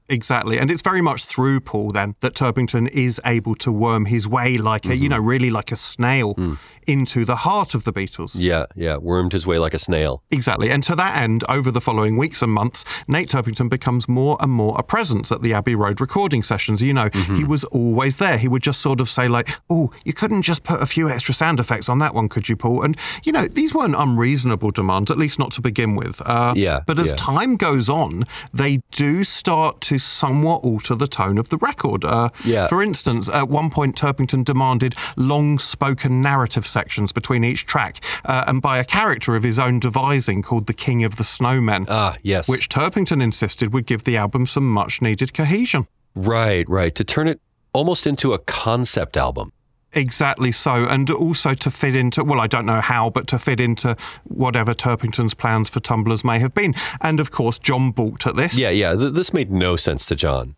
Exactly. 0.10 0.58
And 0.58 0.72
it's 0.72 0.82
very 0.82 1.02
much 1.02 1.26
through 1.26 1.60
Paul 1.60 1.90
then 1.90 2.16
that 2.22 2.34
Turpington 2.34 2.90
is 2.90 3.20
able 3.26 3.56
to 3.56 3.72
worm 3.72 4.06
his 4.06 4.28
way 4.28 4.58
like 4.58 4.86
a, 4.86 4.90
mm-hmm. 4.90 5.04
you 5.04 5.10
know, 5.10 5.20
really 5.20 5.50
like 5.50 5.72
a 5.72 5.76
snail 5.76 6.34
mm. 6.36 6.58
into 6.86 7.26
the 7.26 7.38
heart 7.38 7.76
of 7.76 7.84
the 7.84 7.92
Beatles. 7.92 8.36
Yeah, 8.36 8.66
yeah, 8.76 8.98
wormed 8.98 9.34
his 9.34 9.46
way 9.46 9.58
like 9.58 9.74
a 9.74 9.80
snail. 9.80 10.24
Exactly. 10.32 10.70
And 10.70 10.84
to 10.86 10.96
that 10.96 11.18
end, 11.18 11.44
over 11.50 11.72
the 11.72 11.82
following 11.82 12.18
weeks 12.18 12.42
and 12.42 12.52
months, 12.52 12.86
Nate 13.08 13.30
Turpington 13.30 13.70
becomes 13.70 14.08
more 14.08 14.38
and 14.40 14.52
more 14.52 14.76
a 14.80 14.84
presence 14.84 15.32
at 15.32 15.42
the 15.42 15.54
Abbey 15.54 15.76
Road 15.76 16.00
recording 16.00 16.42
sessions. 16.42 16.82
You 16.82 16.94
know, 16.94 17.10
mm-hmm. 17.10 17.36
he 17.36 17.44
was 17.44 17.64
always 17.66 18.18
there. 18.18 18.38
He 18.38 18.48
would 18.48 18.64
just 18.64 18.80
sort 18.80 19.02
of 19.02 19.10
say, 19.10 19.28
like, 19.28 19.50
oh, 19.70 19.92
you 20.06 20.14
couldn't 20.14 20.44
just 20.44 20.64
put 20.64 20.82
a 20.82 20.86
few 20.86 21.10
extra 21.10 21.34
sound 21.34 21.60
effects 21.60 21.90
on 21.90 22.00
that 22.00 22.14
one, 22.14 22.30
could 22.30 22.48
you, 22.48 22.56
Paul? 22.56 22.84
And, 22.84 22.96
you 23.24 23.32
know, 23.32 23.48
these 23.48 23.74
weren't 23.74 23.96
unreasonable 23.96 24.72
demands, 24.72 25.12
at 25.12 25.18
least 25.18 25.38
not 25.38 25.52
to 25.54 25.62
begin 25.62 25.96
with. 25.96 26.22
Uh, 26.26 26.54
yeah. 26.56 26.82
But 26.86 26.98
as 27.00 27.10
yeah. 27.10 27.16
time 27.18 27.58
goes 27.58 27.90
on, 27.90 28.24
they 28.54 28.82
do 28.92 29.24
start 29.24 29.82
to 29.82 29.97
somewhat 29.98 30.64
alter 30.64 30.96
the 30.96 31.08
tone 31.08 31.38
of 31.38 31.50
the 31.50 31.58
record. 31.58 32.06
Uh, 32.06 32.30
yeah. 32.46 32.68
For 32.68 32.82
instance, 32.82 33.30
at 33.30 33.50
one 33.50 33.70
point, 33.70 33.96
Turpington 33.96 34.44
demanded 34.44 34.96
long 35.16 35.60
spoken 35.60 36.22
narrative 36.22 36.66
sections 36.66 37.12
between 37.12 37.44
each 37.44 37.66
track, 37.66 38.04
uh, 38.26 38.44
and 38.48 38.62
by 38.62 38.78
a 38.78 38.84
character 38.84 39.36
of 39.36 39.44
his 39.44 39.60
own 39.60 39.80
devising 39.80 40.42
called 40.42 40.68
the 40.68 40.74
King 40.74 41.04
of 41.04 41.18
the 41.18 41.24
Snowmen. 41.24 41.86
Ah, 41.90 42.16
yes. 42.24 42.48
Which 42.48 42.70
Turpington 42.70 43.22
insisted 43.22 43.74
would 43.74 43.86
give 43.86 44.04
the 44.04 44.18
album 44.18 44.46
some 44.46 44.70
much 44.70 45.02
needed 45.02 45.34
cohesion. 45.34 45.88
Right, 46.16 46.68
right. 46.68 46.94
To 46.96 47.04
turn 47.04 47.28
it 47.28 47.40
almost 47.74 48.08
into 48.08 48.34
a 48.34 48.40
concept 48.40 49.18
album. 49.18 49.52
Exactly 49.98 50.52
so. 50.52 50.86
And 50.86 51.10
also 51.10 51.56
to 51.56 51.72
fit 51.72 51.96
into, 51.96 52.24
well, 52.24 52.40
I 52.40 52.46
don't 52.46 52.68
know 52.68 52.82
how, 52.82 53.10
but 53.10 53.26
to 53.30 53.40
fit 53.40 53.60
into 53.60 53.98
whatever 54.26 54.76
Turpington's 54.76 55.34
plans 55.34 55.70
for 55.70 55.80
Tumblers 55.80 56.24
may 56.24 56.38
have 56.38 56.54
been. 56.54 56.76
And 57.02 57.20
of 57.20 57.32
course, 57.32 57.58
John 57.58 57.90
balked 57.92 58.28
at 58.28 58.36
this. 58.36 58.60
Yeah, 58.60 58.70
yeah. 58.70 58.96
Th- 58.96 59.12
this 59.12 59.34
made 59.34 59.52
no 59.52 59.76
sense 59.76 60.06
to 60.06 60.16
John. 60.16 60.56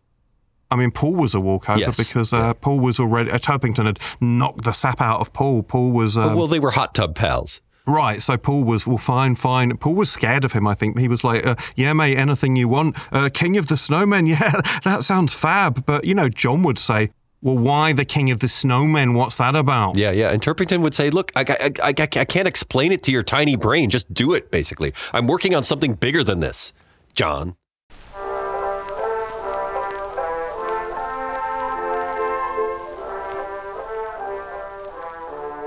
I 0.70 0.76
mean, 0.76 0.92
Paul 0.92 1.16
was 1.16 1.34
a 1.34 1.40
walkover 1.40 1.80
yes. 1.80 1.98
because 1.98 2.34
uh, 2.34 2.38
yeah. 2.38 2.54
Paul 2.54 2.82
was 2.82 3.00
already, 3.00 3.32
uh, 3.32 3.38
Turpington 3.38 3.86
had 3.86 4.00
knocked 4.20 4.66
the 4.66 4.74
sap 4.74 5.00
out 5.00 5.22
of 5.22 5.32
Paul. 5.32 5.64
Paul 5.64 5.92
was. 5.92 6.18
Um, 6.18 6.36
well, 6.36 6.48
they 6.48 6.60
were 6.60 6.72
hot 6.72 6.94
tub 6.94 7.16
pals. 7.16 7.62
Right, 7.88 8.22
so 8.22 8.38
Paul 8.38 8.66
was, 8.66 8.86
well, 8.86 9.00
fine, 9.00 9.34
fine. 9.34 9.76
Paul 9.78 9.96
was 9.96 10.12
scared 10.12 10.46
of 10.46 10.52
him, 10.52 10.68
I 10.68 10.76
think. 10.76 11.00
He 11.00 11.08
was 11.08 11.24
like, 11.24 11.44
uh, 11.44 11.56
yeah, 11.76 11.94
mate, 11.94 12.18
anything 12.18 12.56
you 12.56 12.68
want. 12.68 12.96
Uh, 13.12 13.30
King 13.34 13.58
of 13.58 13.68
the 13.68 13.76
Snowmen, 13.76 14.28
yeah, 14.40 14.62
that 14.84 15.04
sounds 15.04 15.34
fab. 15.34 15.86
But, 15.86 16.04
you 16.04 16.14
know, 16.14 16.30
John 16.30 16.62
would 16.64 16.78
say, 16.78 17.10
well, 17.42 17.58
why 17.58 17.94
the 17.94 18.04
King 18.04 18.32
of 18.32 18.42
the 18.42 18.48
Snowmen? 18.48 19.16
What's 19.16 19.38
that 19.38 19.56
about? 19.56 19.96
Yeah, 19.96 20.12
yeah. 20.12 20.32
And 20.32 20.42
Turpington 20.42 20.82
would 20.82 20.94
say, 20.94 21.10
look, 21.10 21.32
I, 21.36 21.46
I, 21.48 21.72
I, 21.84 21.94
I 21.98 22.26
can't 22.26 22.48
explain 22.48 22.92
it 22.92 23.02
to 23.04 23.12
your 23.12 23.24
tiny 23.24 23.56
brain. 23.56 23.90
Just 23.90 24.14
do 24.14 24.34
it, 24.34 24.52
basically. 24.52 24.94
I'm 25.14 25.26
working 25.26 25.56
on 25.56 25.64
something 25.64 25.94
bigger 25.94 26.24
than 26.24 26.42
this, 26.42 26.74
John. 27.14 27.56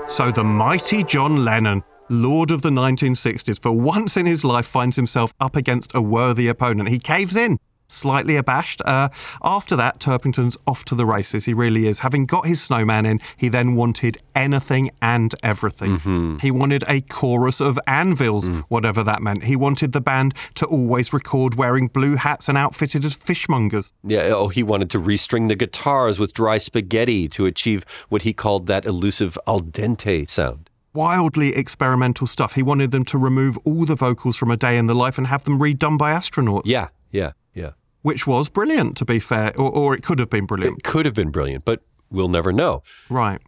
So 0.07 0.31
the 0.31 0.43
mighty 0.43 1.03
John 1.03 1.43
Lennon, 1.43 1.83
Lord 2.07 2.51
of 2.51 2.61
the 2.61 2.69
1960s, 2.69 3.59
for 3.59 3.71
once 3.71 4.15
in 4.15 4.27
his 4.27 4.45
life 4.45 4.67
finds 4.67 4.95
himself 4.95 5.33
up 5.39 5.55
against 5.55 5.95
a 5.95 6.01
worthy 6.03 6.47
opponent. 6.47 6.89
He 6.89 6.99
caves 6.99 7.35
in 7.35 7.57
slightly 7.93 8.35
abashed. 8.35 8.81
Uh, 8.85 9.09
after 9.43 9.75
that, 9.75 9.99
Turpington's 9.99 10.57
off 10.67 10.85
to 10.85 10.95
the 10.95 11.05
races. 11.05 11.45
He 11.45 11.53
really 11.53 11.87
is. 11.87 11.99
Having 11.99 12.25
got 12.25 12.45
his 12.45 12.61
snowman 12.61 13.05
in, 13.05 13.19
he 13.37 13.49
then 13.49 13.75
wanted 13.75 14.17
anything 14.35 14.91
and 15.01 15.33
everything. 15.43 16.39
He 16.41 16.51
wanted 16.51 16.83
a 16.87 17.01
chorus 17.01 17.61
of 17.61 17.79
anvils, 17.87 18.49
whatever 18.67 19.03
that 19.03 19.21
meant. 19.21 19.45
He 19.45 19.55
wanted 19.55 19.91
the 19.91 20.01
band 20.01 20.33
to 20.55 20.65
always 20.65 21.13
record 21.13 21.55
wearing 21.55 21.87
blue 21.87 22.15
hats 22.15 22.49
and 22.49 22.57
outfitted 22.57 23.05
as 23.05 23.15
fishmongers. 23.15 23.91
Yeah, 24.03 24.33
oh, 24.35 24.47
he 24.47 24.63
wanted 24.63 24.89
to 24.91 24.99
restring 24.99 25.47
the 25.49 25.55
guitars 25.55 26.19
with 26.19 26.33
dry 26.33 26.57
spaghetti 26.57 27.27
to 27.29 27.45
achieve 27.45 27.85
what 28.09 28.23
he 28.23 28.33
called 28.33 28.67
that 28.67 28.85
elusive 28.85 29.37
al 29.47 29.61
dente 29.61 30.29
sound. 30.29 30.69
Wildly 30.93 31.55
experimental 31.55 32.27
stuff. 32.27 32.53
He 32.53 32.61
wanted 32.61 32.91
them 32.91 33.03
to 33.05 33.17
remove 33.17 33.57
all 33.65 33.85
the 33.85 33.95
vocals 33.95 34.37
from 34.37 34.51
A 34.51 34.57
Day 34.57 34.77
in 34.77 34.85
the 34.85 34.93
Life 34.93 35.17
and 35.17 35.27
have 35.27 35.43
them 35.43 35.59
redone 35.59 35.97
by 35.97 36.11
astronauts. 36.13 36.63
Yeah, 36.65 36.89
yeah, 37.11 37.31
yeah. 37.53 37.71
Which 38.03 38.27
was 38.27 38.47
brilliant, 38.49 38.95
to 38.97 39.05
be 39.05 39.19
fair, 39.19 39.51
or, 39.57 39.71
or 39.71 39.95
it 39.95 40.03
could 40.03 40.19
have 40.19 40.29
been 40.29 40.45
brilliant. 40.45 40.77
It 40.77 40.83
could 40.83 41.05
have 41.05 41.15
been 41.15 41.31
brilliant, 41.31 41.65
but 41.65 41.81
we'll 42.11 42.27
never 42.29 42.51
know. 42.53 42.83
Right. 43.09 43.41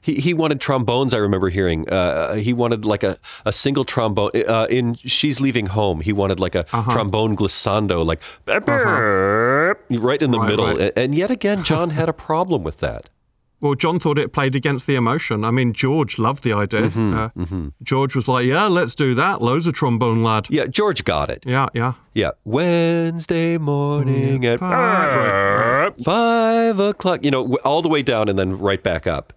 He, 0.00 0.16
he 0.16 0.34
wanted 0.34 0.60
trombones. 0.60 1.14
I 1.14 1.18
remember 1.18 1.48
hearing. 1.48 1.88
Uh, 1.88 2.34
he 2.34 2.52
wanted 2.52 2.84
like 2.84 3.04
a, 3.04 3.16
a 3.44 3.52
single 3.52 3.84
trombone 3.84 4.32
uh, 4.48 4.66
in 4.68 4.94
"She's 4.94 5.40
Leaving 5.40 5.66
Home." 5.66 6.00
He 6.00 6.12
wanted 6.12 6.40
like 6.40 6.56
a 6.56 6.64
trombone 6.90 7.36
glissando, 7.36 8.04
like 8.04 8.20
right 9.90 10.20
in 10.22 10.30
the 10.32 10.38
Right, 10.40 10.48
middle. 10.48 10.66
right. 10.76 10.92
And 10.96 11.14
yet 11.14 11.30
again, 11.30 11.62
John 11.62 11.90
had 11.90 12.08
a 12.08 12.12
problem 12.12 12.64
with 12.64 12.78
that. 12.78 13.08
Well, 13.62 13.74
John 13.76 14.00
thought 14.00 14.18
it 14.18 14.32
played 14.32 14.56
against 14.56 14.88
the 14.88 14.96
emotion. 14.96 15.44
I 15.44 15.52
mean, 15.52 15.72
George 15.72 16.18
loved 16.18 16.42
the 16.42 16.52
idea. 16.52 16.86
uh, 16.94 17.28
George 17.82 18.16
was 18.16 18.26
like, 18.26 18.44
yeah, 18.44 18.66
let's 18.66 18.94
do 18.96 19.14
that. 19.14 19.40
Loads 19.40 19.68
of 19.68 19.72
trombone, 19.74 20.24
lad. 20.24 20.48
Yeah, 20.50 20.66
George 20.66 21.04
got 21.04 21.30
it. 21.30 21.44
Yeah, 21.46 21.68
yeah. 21.72 21.92
Yeah, 22.12 22.32
Wednesday 22.44 23.58
morning 23.58 24.44
at 24.44 24.58
Five. 24.58 25.96
five 26.04 26.78
o'clock. 26.80 27.24
You 27.24 27.30
know, 27.30 27.56
all 27.64 27.82
the 27.82 27.88
way 27.88 28.02
down 28.02 28.28
and 28.28 28.36
then 28.38 28.58
right 28.58 28.82
back 28.82 29.06
up. 29.06 29.32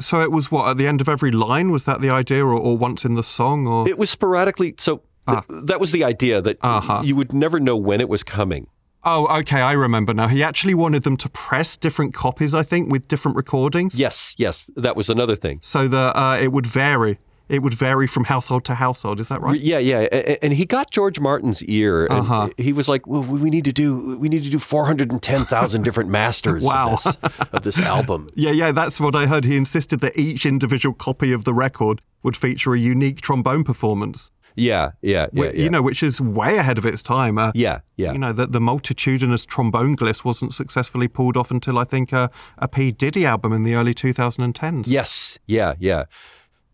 So 0.00 0.20
it 0.20 0.30
was 0.32 0.50
what, 0.50 0.68
at 0.68 0.76
the 0.76 0.86
end 0.88 1.00
of 1.00 1.08
every 1.08 1.30
line? 1.30 1.70
Was 1.70 1.84
that 1.84 2.00
the 2.00 2.10
idea, 2.10 2.44
or, 2.44 2.54
or 2.54 2.76
once 2.76 3.04
in 3.04 3.14
the 3.14 3.22
song? 3.22 3.66
Or 3.68 3.88
It 3.88 3.96
was 3.98 4.10
sporadically. 4.10 4.74
So 4.78 5.02
th- 5.28 5.44
that 5.48 5.80
was 5.80 5.92
the 5.92 6.04
idea 6.04 6.40
that 6.42 6.58
Uh-huh. 6.62 7.02
you 7.04 7.14
would 7.16 7.32
never 7.32 7.58
know 7.60 7.76
when 7.76 8.00
it 8.00 8.08
was 8.08 8.22
coming. 8.24 8.66
Oh, 9.04 9.26
okay, 9.40 9.60
I 9.60 9.72
remember 9.72 10.14
now. 10.14 10.28
He 10.28 10.42
actually 10.42 10.74
wanted 10.74 11.02
them 11.02 11.16
to 11.18 11.28
press 11.28 11.76
different 11.76 12.14
copies, 12.14 12.54
I 12.54 12.62
think, 12.62 12.90
with 12.90 13.08
different 13.08 13.36
recordings. 13.36 13.96
Yes, 13.96 14.34
yes, 14.38 14.70
that 14.76 14.94
was 14.96 15.10
another 15.10 15.34
thing. 15.34 15.58
So 15.62 15.88
that 15.88 16.16
uh, 16.16 16.38
it 16.40 16.52
would 16.52 16.66
vary. 16.66 17.18
It 17.48 17.62
would 17.62 17.74
vary 17.74 18.06
from 18.06 18.24
household 18.24 18.64
to 18.66 18.76
household. 18.76 19.18
Is 19.20 19.28
that 19.28 19.42
right? 19.42 19.60
Yeah, 19.60 19.78
yeah, 19.78 20.00
and 20.40 20.52
he 20.54 20.64
got 20.64 20.90
George 20.90 21.18
Martin's 21.20 21.62
ear, 21.64 22.06
and 22.06 22.20
Uh-huh. 22.20 22.48
he 22.56 22.72
was 22.72 22.88
like, 22.88 23.06
well, 23.06 23.22
"We 23.22 23.50
need 23.50 23.64
to 23.64 23.72
do, 23.72 24.16
we 24.16 24.28
need 24.28 24.44
to 24.44 24.50
do 24.50 24.58
four 24.60 24.86
hundred 24.86 25.10
and 25.10 25.20
ten 25.20 25.44
thousand 25.44 25.82
different 25.82 26.08
masters 26.08 26.62
Wow. 26.62 26.92
of, 26.94 27.02
this, 27.02 27.16
of 27.52 27.62
this 27.62 27.78
album." 27.94 28.30
Yeah, 28.34 28.52
yeah, 28.52 28.72
that's 28.72 29.00
what 29.00 29.14
I 29.16 29.26
heard. 29.26 29.44
He 29.44 29.56
insisted 29.56 30.00
that 30.00 30.16
each 30.16 30.46
individual 30.46 30.94
copy 30.94 31.32
of 31.32 31.44
the 31.44 31.52
record 31.52 32.00
would 32.22 32.36
feature 32.36 32.72
a 32.72 32.78
unique 32.78 33.20
trombone 33.20 33.64
performance. 33.64 34.30
Yeah, 34.54 34.92
yeah, 35.00 35.26
yeah, 35.32 35.44
yeah. 35.44 35.50
You 35.52 35.70
know, 35.70 35.82
which 35.82 36.02
is 36.02 36.20
way 36.20 36.56
ahead 36.58 36.78
of 36.78 36.86
its 36.86 37.02
time. 37.02 37.38
Uh, 37.38 37.52
yeah, 37.54 37.80
yeah. 37.96 38.12
You 38.12 38.18
know, 38.18 38.32
the, 38.32 38.46
the 38.46 38.60
multitudinous 38.60 39.46
trombone 39.46 39.96
gliss 39.96 40.24
wasn't 40.24 40.54
successfully 40.54 41.08
pulled 41.08 41.36
off 41.36 41.50
until 41.50 41.78
I 41.78 41.84
think 41.84 42.12
uh, 42.12 42.28
a 42.58 42.68
P. 42.68 42.92
Diddy 42.92 43.24
album 43.24 43.52
in 43.52 43.62
the 43.62 43.74
early 43.74 43.94
2010s. 43.94 44.84
Yes, 44.86 45.38
yeah, 45.46 45.74
yeah. 45.78 46.04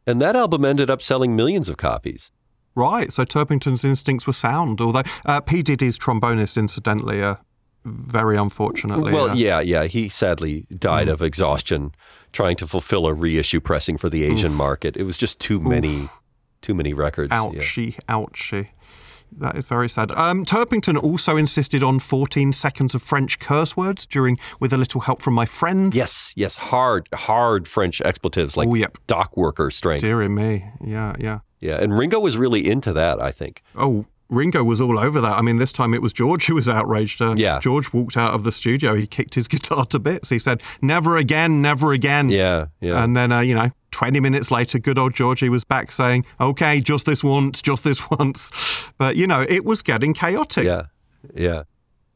And 0.06 0.20
that 0.22 0.36
album 0.36 0.64
ended 0.64 0.90
up 0.90 1.02
selling 1.02 1.36
millions 1.36 1.68
of 1.68 1.76
copies. 1.76 2.32
Right, 2.74 3.10
so 3.10 3.24
Turpington's 3.24 3.84
instincts 3.84 4.26
were 4.26 4.32
sound, 4.32 4.80
although 4.80 5.02
uh, 5.26 5.40
P. 5.40 5.62
Diddy's 5.62 5.98
trombonist, 5.98 6.56
incidentally, 6.56 7.20
uh, 7.20 7.36
very 7.84 8.36
unfortunately. 8.36 9.12
Well, 9.12 9.30
uh, 9.30 9.34
yeah, 9.34 9.60
yeah. 9.60 9.84
He 9.84 10.08
sadly 10.08 10.66
died 10.70 11.08
of 11.08 11.20
exhaustion 11.20 11.92
trying 12.32 12.56
to 12.56 12.66
fulfill 12.66 13.06
a 13.06 13.14
reissue 13.14 13.60
pressing 13.60 13.96
for 13.96 14.08
the 14.08 14.24
Asian 14.24 14.54
market. 14.54 14.96
It 14.96 15.04
was 15.04 15.16
just 15.16 15.40
too 15.40 15.58
many, 15.60 16.08
too 16.62 16.74
many 16.74 16.92
records. 16.94 17.30
Yeah. 17.32 17.38
Ouchie, 17.40 17.96
ouchie. 18.08 18.68
That 19.36 19.56
is 19.56 19.66
very 19.66 19.90
sad. 19.90 20.10
Um, 20.12 20.44
Turpington 20.46 21.00
also 21.02 21.36
insisted 21.36 21.82
on 21.82 21.98
14 21.98 22.52
seconds 22.54 22.94
of 22.94 23.02
French 23.02 23.38
curse 23.38 23.76
words 23.76 24.06
during 24.06 24.38
with 24.58 24.72
a 24.72 24.78
little 24.78 25.02
help 25.02 25.20
from 25.20 25.34
my 25.34 25.44
friends. 25.44 25.94
Yes, 25.94 26.32
yes. 26.34 26.56
Hard, 26.56 27.08
hard 27.12 27.68
French 27.68 28.00
expletives 28.00 28.56
like 28.56 28.68
Oh, 28.68 28.74
yep. 28.74 28.96
dock 29.06 29.36
worker 29.36 29.70
strength. 29.70 30.02
Dearie 30.02 30.30
me. 30.30 30.64
Yeah, 30.82 31.14
yeah. 31.18 31.40
Yeah, 31.60 31.76
and 31.76 31.98
Ringo 31.98 32.20
was 32.20 32.38
really 32.38 32.66
into 32.68 32.92
that. 32.94 33.20
I 33.20 33.30
think. 33.32 33.62
Oh, 33.76 34.06
Ringo 34.30 34.62
was 34.62 34.80
all 34.80 34.98
over 34.98 35.20
that. 35.20 35.38
I 35.38 35.42
mean, 35.42 35.56
this 35.56 35.72
time 35.72 35.94
it 35.94 36.02
was 36.02 36.12
George 36.12 36.46
who 36.46 36.54
was 36.54 36.68
outraged. 36.68 37.22
Uh, 37.22 37.34
Yeah. 37.36 37.60
George 37.60 37.92
walked 37.92 38.16
out 38.16 38.34
of 38.34 38.44
the 38.44 38.52
studio. 38.52 38.94
He 38.94 39.06
kicked 39.06 39.34
his 39.34 39.48
guitar 39.54 39.84
to 39.86 39.98
bits. 39.98 40.28
He 40.30 40.38
said, 40.38 40.62
"Never 40.82 41.16
again, 41.16 41.62
never 41.62 41.92
again." 41.92 42.28
Yeah, 42.28 42.66
yeah. 42.80 43.02
And 43.02 43.16
then, 43.16 43.32
uh, 43.32 43.40
you 43.40 43.54
know, 43.54 43.70
20 43.90 44.20
minutes 44.20 44.50
later, 44.50 44.78
good 44.78 44.98
old 44.98 45.14
Georgie 45.14 45.48
was 45.48 45.64
back 45.64 45.90
saying, 45.90 46.24
okay, 46.40 46.80
just 46.80 47.06
this 47.06 47.24
once, 47.24 47.62
just 47.62 47.84
this 47.84 48.08
once. 48.18 48.50
But, 48.98 49.16
you 49.16 49.26
know, 49.26 49.44
it 49.48 49.64
was 49.64 49.80
getting 49.82 50.12
chaotic. 50.14 50.64
yeah, 50.64 50.82
yeah. 51.34 51.62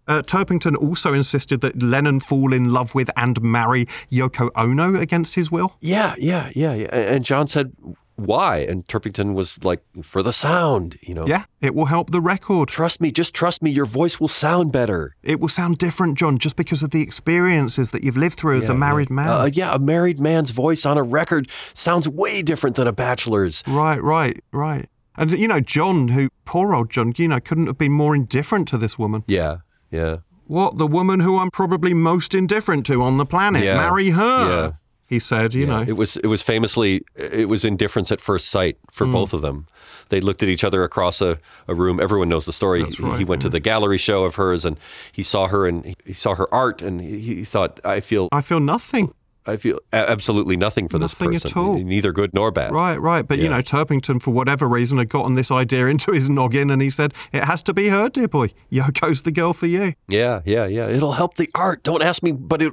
Uh, 0.09 0.21
Turpington 0.21 0.77
also 0.77 1.15
insisted 1.15 1.61
that 1.61 1.81
Lennon 1.81 2.19
fall 2.21 2.53
in 2.53 2.73
love 2.73 2.93
with 2.95 3.09
and 3.17 3.41
marry 3.41 3.87
Yoko 4.11 4.51
Ono 4.57 4.97
against 4.97 5.37
his 5.37 5.51
will. 5.51 5.77
Yeah, 5.81 6.15
yeah, 6.19 6.51
yeah, 6.55 6.75
yeah. 6.75 6.87
And 6.95 7.25
John 7.25 7.47
said, 7.47 7.73
"Why?" 8.17 8.59
And 8.59 8.87
Turpington 8.87 9.35
was 9.35 9.63
like, 9.65 9.83
"For 10.03 10.23
the 10.23 10.33
sound, 10.33 10.99
you 11.03 11.15
know. 11.15 11.27
Yeah, 11.27 11.45
it 11.61 11.75
will 11.75 11.87
help 11.87 12.11
the 12.11 12.21
record. 12.21 12.69
Trust 12.69 13.01
me, 13.01 13.11
just 13.11 13.35
trust 13.35 13.63
me. 13.63 13.71
Your 13.71 13.87
voice 13.87 14.21
will 14.21 14.29
sound 14.29 14.73
better." 14.73 15.17
It 15.23 15.41
will 15.41 15.49
sound 15.49 15.79
different, 15.79 16.19
John, 16.19 16.39
just 16.39 16.57
because 16.57 16.83
of 16.83 16.91
the 16.91 17.03
experiences 17.03 17.91
that 17.91 18.05
you've 18.05 18.17
lived 18.17 18.39
through 18.39 18.59
as 18.59 18.69
a 18.69 18.75
married 18.75 19.11
man. 19.11 19.29
Uh, 19.29 19.51
yeah, 19.53 19.75
a 19.75 19.79
married 19.79 20.21
man's 20.21 20.51
voice 20.51 20.87
on 20.87 20.99
a 20.99 21.03
record 21.03 21.49
sounds 21.75 22.09
way 22.09 22.43
different 22.43 22.77
than 22.77 22.87
a 22.87 22.93
bachelor's. 22.93 23.63
Right, 23.67 24.03
right, 24.03 24.41
right. 24.53 24.89
And, 25.17 25.31
you 25.33 25.47
know, 25.47 25.61
John, 25.61 26.09
who, 26.09 26.31
poor 26.45 26.75
old 26.75 26.91
John, 26.91 27.13
you 27.17 27.29
know, 27.29 27.39
couldn't 27.39 27.67
have 27.67 27.79
been 27.79 27.93
more 27.93 28.15
indifferent 28.15 28.67
to 28.69 28.79
this 28.79 28.99
woman. 28.99 29.25
Yeah, 29.27 29.59
yeah. 29.91 30.19
What, 30.47 30.79
the 30.79 30.87
woman 30.87 31.21
who 31.21 31.39
I'm 31.39 31.51
probably 31.51 31.95
most 31.95 32.35
indifferent 32.35 32.87
to 32.87 33.03
on 33.03 33.19
the 33.19 33.27
planet? 33.27 33.63
Yeah. 33.63 33.77
Marry 33.77 34.11
her. 34.11 34.79
Yeah. 35.13 35.17
He 35.17 35.19
said, 35.21 35.55
you 35.55 35.67
know. 35.67 35.83
It 35.87 35.93
was 35.97 36.17
it 36.17 36.27
was 36.27 36.43
famously 36.43 37.05
it 37.17 37.49
was 37.49 37.65
indifference 37.65 38.11
at 38.11 38.21
first 38.21 38.49
sight 38.49 38.77
for 38.91 39.07
Hmm. 39.07 39.13
both 39.13 39.35
of 39.35 39.43
them. 39.43 39.67
They 40.09 40.21
looked 40.21 40.43
at 40.43 40.49
each 40.49 40.65
other 40.65 40.83
across 40.85 41.21
a, 41.21 41.39
a 41.69 41.75
room. 41.75 42.01
Everyone 42.01 42.29
knows 42.29 42.45
the 42.47 42.53
story. 42.53 42.85
He, 42.85 43.03
right, 43.03 43.19
he 43.19 43.25
went 43.25 43.43
to 43.43 43.49
the 43.49 43.61
gallery 43.61 43.99
show 43.99 44.25
of 44.25 44.35
hers 44.37 44.65
and 44.65 44.77
he 45.13 45.23
saw 45.23 45.49
her 45.49 45.67
and 45.67 45.85
he, 45.85 45.95
he 46.05 46.13
saw 46.13 46.35
her 46.35 46.53
art 46.53 46.83
and 46.83 47.01
he, 47.01 47.19
he 47.21 47.45
thought, 47.45 47.81
I 47.85 48.01
feel 48.01 48.29
I 48.33 48.41
feel 48.43 48.61
nothing. 48.61 49.15
I 49.47 49.57
feel 49.57 49.79
absolutely 49.93 50.57
nothing 50.57 50.89
for 50.89 50.99
Nothing 50.99 51.31
this 51.33 51.45
at 51.45 51.57
all. 51.57 51.79
neither 51.79 52.13
good 52.13 52.33
nor 52.35 52.51
bad. 52.53 52.73
Right, 52.73 53.01
right. 53.01 53.27
But, 53.27 53.39
you 53.39 53.49
know, 53.49 53.59
Turpington, 53.59 54.23
for 54.23 54.31
whatever 54.31 54.69
reason, 54.69 54.99
had 54.99 55.09
gotten 55.09 55.35
this 55.35 55.51
idea 55.51 55.87
into 55.87 56.13
his 56.13 56.29
noggin 56.31 56.71
and 56.71 56.81
he 56.81 56.91
said, 56.91 57.13
it 57.33 57.45
has 57.45 57.63
to 57.63 57.75
be 57.75 57.89
her, 57.89 58.09
dear 58.09 58.29
boy. 58.29 58.49
Yoko's 58.71 59.23
the 59.23 59.31
girl 59.33 59.53
for 59.53 59.67
you. 59.67 59.95
Yeah, 60.09 60.43
yeah, 60.45 60.67
yeah. 60.67 60.89
It'll 60.89 61.13
help 61.13 61.37
the 61.37 61.49
art. 61.55 61.83
Don't 61.83 62.03
ask 62.03 62.23
me, 62.23 62.33
but 62.33 62.63
it 62.63 62.73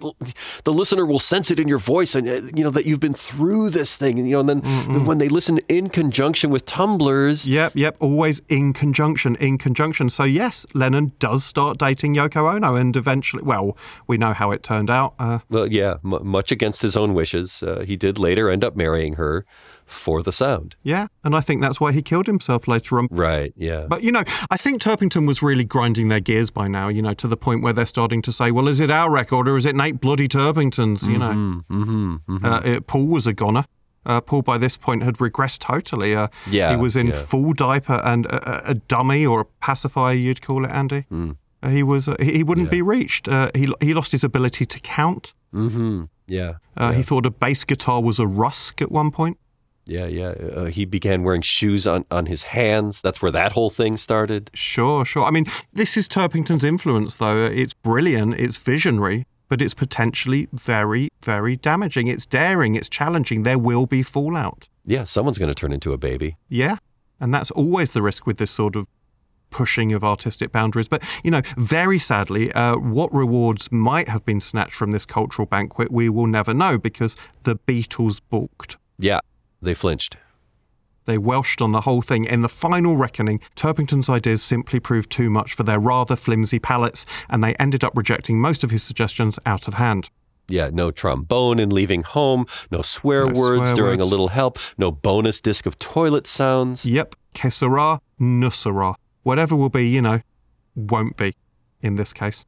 the 0.63 0.73
listener 0.73 1.05
will 1.05 1.19
sense 1.19 1.51
it 1.51 1.59
in 1.59 1.67
your 1.67 1.77
voice, 1.79 2.15
and 2.15 2.27
uh, 2.27 2.41
you 2.55 2.63
know 2.63 2.69
that 2.69 2.85
you've 2.85 2.99
been 2.99 3.13
through 3.13 3.69
this 3.71 3.97
thing. 3.97 4.19
And 4.19 4.27
you 4.29 4.33
know, 4.33 4.39
and 4.41 4.49
then 4.49 5.05
when 5.05 5.17
they 5.17 5.29
listen 5.29 5.59
in 5.69 5.89
conjunction 5.89 6.49
with 6.49 6.65
tumblers, 6.65 7.47
Yep, 7.47 7.73
yep. 7.75 7.97
Always 7.99 8.41
in 8.49 8.73
conjunction, 8.73 9.35
in 9.37 9.57
conjunction. 9.57 10.09
So, 10.09 10.23
yes, 10.23 10.65
Lennon 10.73 11.13
does 11.19 11.43
start 11.43 11.77
dating 11.77 12.15
Yoko 12.15 12.53
Ono 12.55 12.75
and 12.75 12.95
eventually, 12.95 13.43
well, 13.43 13.77
we 14.07 14.17
know 14.17 14.33
how 14.33 14.51
it 14.51 14.63
turned 14.63 14.89
out. 14.89 15.13
Uh, 15.19 15.39
well, 15.49 15.67
yeah, 15.67 15.95
m- 16.03 16.25
much 16.27 16.51
against 16.59 16.81
his 16.81 16.95
own 16.97 17.13
wishes, 17.13 17.63
uh, 17.63 17.83
he 17.89 17.95
did 17.97 18.19
later 18.19 18.49
end 18.49 18.63
up 18.63 18.75
marrying 18.75 19.13
her 19.15 19.45
for 19.85 20.21
the 20.23 20.31
sound. 20.31 20.75
yeah. 20.83 21.07
And 21.23 21.33
I 21.35 21.41
think 21.41 21.61
that's 21.61 21.79
why 21.81 21.91
he 21.91 22.01
killed 22.01 22.27
himself 22.27 22.67
later 22.67 22.99
on. 22.99 23.07
Right. 23.09 23.51
Yeah. 23.69 23.85
But, 23.89 24.03
you 24.03 24.11
know, 24.11 24.23
I 24.51 24.57
think 24.57 24.81
Turpington 24.81 25.25
was 25.27 25.41
really 25.41 25.63
grinding 25.75 26.09
their 26.09 26.19
gears 26.29 26.51
by 26.51 26.67
now, 26.67 26.87
you 26.89 27.01
know, 27.01 27.15
to 27.15 27.27
the 27.27 27.37
point 27.37 27.63
where 27.63 27.73
they're 27.73 27.87
starting 27.97 28.21
to 28.23 28.31
say, 28.31 28.51
well, 28.51 28.67
is 28.67 28.79
it 28.79 28.91
our 28.91 29.09
record 29.09 29.47
or 29.49 29.55
is 29.57 29.65
it 29.65 29.75
Nate 29.75 29.99
Bloody 29.99 30.27
Turpington's, 30.27 31.07
you 31.07 31.17
know? 31.17 31.33
mm-hmm, 31.71 32.45
Uh, 32.45 32.61
it, 32.63 32.87
Paul 32.87 33.07
was 33.07 33.25
a 33.27 33.33
goner. 33.33 33.65
Uh, 34.05 34.21
Paul, 34.21 34.41
by 34.43 34.57
this 34.57 34.77
point, 34.77 35.03
had 35.03 35.17
regressed 35.17 35.59
totally. 35.59 36.15
Uh, 36.15 36.27
Yeah, 36.47 36.69
he 36.71 36.75
was 36.77 36.95
in 36.95 37.07
yeah. 37.07 37.13
full 37.31 37.53
diaper 37.53 37.99
and 38.03 38.25
a, 38.27 38.37
a- 38.69 38.71
a 38.71 38.73
dummy 38.75 39.25
or 39.25 39.41
a 39.41 39.45
pacifier, 39.45 40.13
you'd 40.13 40.41
call 40.41 40.65
it, 40.65 40.71
Andy. 40.71 41.05
Mm. 41.11 41.35
Uh, 41.61 41.69
he 41.69 41.83
was. 41.83 42.07
Uh, 42.07 42.15
he 42.19 42.31
he 42.37 42.43
wouldn't 42.43 42.71
be 42.71 42.81
reached. 42.81 43.27
Uh, 43.27 43.49
he 43.53 43.67
he 43.81 43.93
lost 43.93 44.11
his 44.13 44.23
ability 44.23 44.65
to 44.65 44.79
count. 44.79 45.33
mm-hmm. 45.53 46.03
Yeah. 46.29 46.53
Uh, 46.77 46.93
He 46.93 47.03
thought 47.03 47.25
a 47.25 47.31
bass 47.31 47.65
guitar 47.65 48.01
was 48.01 48.19
a 48.19 48.27
rusk 48.27 48.81
at 48.81 48.91
one 48.91 49.11
point. 49.11 49.37
Yeah. 49.85 50.05
Yeah. 50.05 50.27
Uh, 50.55 50.65
he 50.65 50.85
began 50.85 51.23
wearing 51.23 51.41
shoes 51.41 51.87
on 51.87 52.05
on 52.11 52.27
his 52.27 52.43
hands. 52.43 53.01
That's 53.01 53.21
where 53.21 53.31
that 53.31 53.51
whole 53.53 53.69
thing 53.71 53.97
started. 53.97 54.51
Sure, 54.53 55.03
sure. 55.05 55.23
I 55.23 55.31
mean, 55.31 55.45
this 55.73 55.97
is 55.97 56.07
Turpington's 56.07 56.63
influence, 56.63 57.15
though. 57.17 57.45
It's 57.45 57.73
brilliant. 57.73 58.35
It's 58.39 58.57
visionary. 58.57 59.25
But 59.47 59.61
it's 59.63 59.73
potentially 59.73 60.47
very, 60.53 61.09
very 61.23 61.55
damaging. 61.55 62.07
It's 62.07 62.27
daring. 62.27 62.75
It's 62.75 62.87
challenging. 62.87 63.41
There 63.41 63.57
will 63.57 63.87
be 63.87 64.03
fallout. 64.03 64.69
Yeah. 64.85 65.05
Someone's 65.05 65.39
going 65.39 65.49
to 65.49 65.55
turn 65.55 65.73
into 65.73 65.91
a 65.91 65.97
baby. 65.97 66.37
Yeah. 66.49 66.77
And 67.19 67.33
that's 67.33 67.49
always 67.51 67.91
the 67.93 68.03
risk 68.03 68.27
with 68.27 68.37
this 68.37 68.51
sort 68.51 68.75
of 68.75 68.85
pushing 69.49 69.93
of 69.93 70.03
artistic 70.03 70.51
boundaries. 70.51 70.87
But, 70.87 71.03
you 71.23 71.31
know, 71.31 71.41
very 71.57 71.99
sadly, 71.99 72.51
uh, 72.53 72.77
what 72.77 73.13
rewards 73.13 73.71
might 73.71 74.07
have 74.09 74.25
been 74.25 74.41
snatched 74.41 74.75
from 74.75 74.91
this 74.91 75.05
cultural 75.05 75.45
banquet, 75.45 75.91
we 75.91 76.09
will 76.09 76.27
never 76.27 76.53
know 76.53 76.77
because 76.77 77.15
the 77.43 77.55
Beatles 77.55 78.21
balked. 78.29 78.77
Yeah, 78.97 79.19
they 79.61 79.73
flinched. 79.73 80.17
They 81.05 81.17
welshed 81.17 81.61
on 81.61 81.71
the 81.71 81.81
whole 81.81 82.03
thing. 82.03 82.25
In 82.25 82.41
the 82.43 82.49
final 82.49 82.95
reckoning, 82.95 83.39
Turpington's 83.55 84.09
ideas 84.09 84.43
simply 84.43 84.79
proved 84.79 85.09
too 85.09 85.29
much 85.29 85.53
for 85.55 85.63
their 85.63 85.79
rather 85.79 86.15
flimsy 86.15 86.59
palates, 86.59 87.05
and 87.29 87.43
they 87.43 87.55
ended 87.55 87.83
up 87.83 87.93
rejecting 87.95 88.39
most 88.39 88.63
of 88.63 88.69
his 88.69 88.83
suggestions 88.83 89.39
out 89.45 89.67
of 89.67 89.75
hand. 89.75 90.09
Yeah, 90.47 90.69
no 90.71 90.91
trombone 90.91 91.59
in 91.59 91.69
leaving 91.69 92.03
home, 92.03 92.45
no 92.71 92.81
swear 92.81 93.25
No 93.25 93.39
words 93.39 93.69
swear 93.69 93.75
during 93.75 93.99
words. 93.99 94.07
a 94.07 94.11
little 94.11 94.27
help, 94.29 94.59
no 94.77 94.91
bonus 94.91 95.41
disc 95.41 95.65
of 95.65 95.79
toilet 95.79 96.27
sounds. 96.27 96.85
Yep, 96.85 97.15
que 97.33 97.49
sera, 97.49 98.01
ne 98.19 98.49
sera. 98.49 98.95
Whatever 99.23 99.55
will 99.55 99.69
be, 99.69 99.87
you 99.87 100.01
know, 100.01 100.21
won't 100.75 101.17
be 101.17 101.33
in 101.81 101.95
this 101.95 102.13
case. 102.13 102.45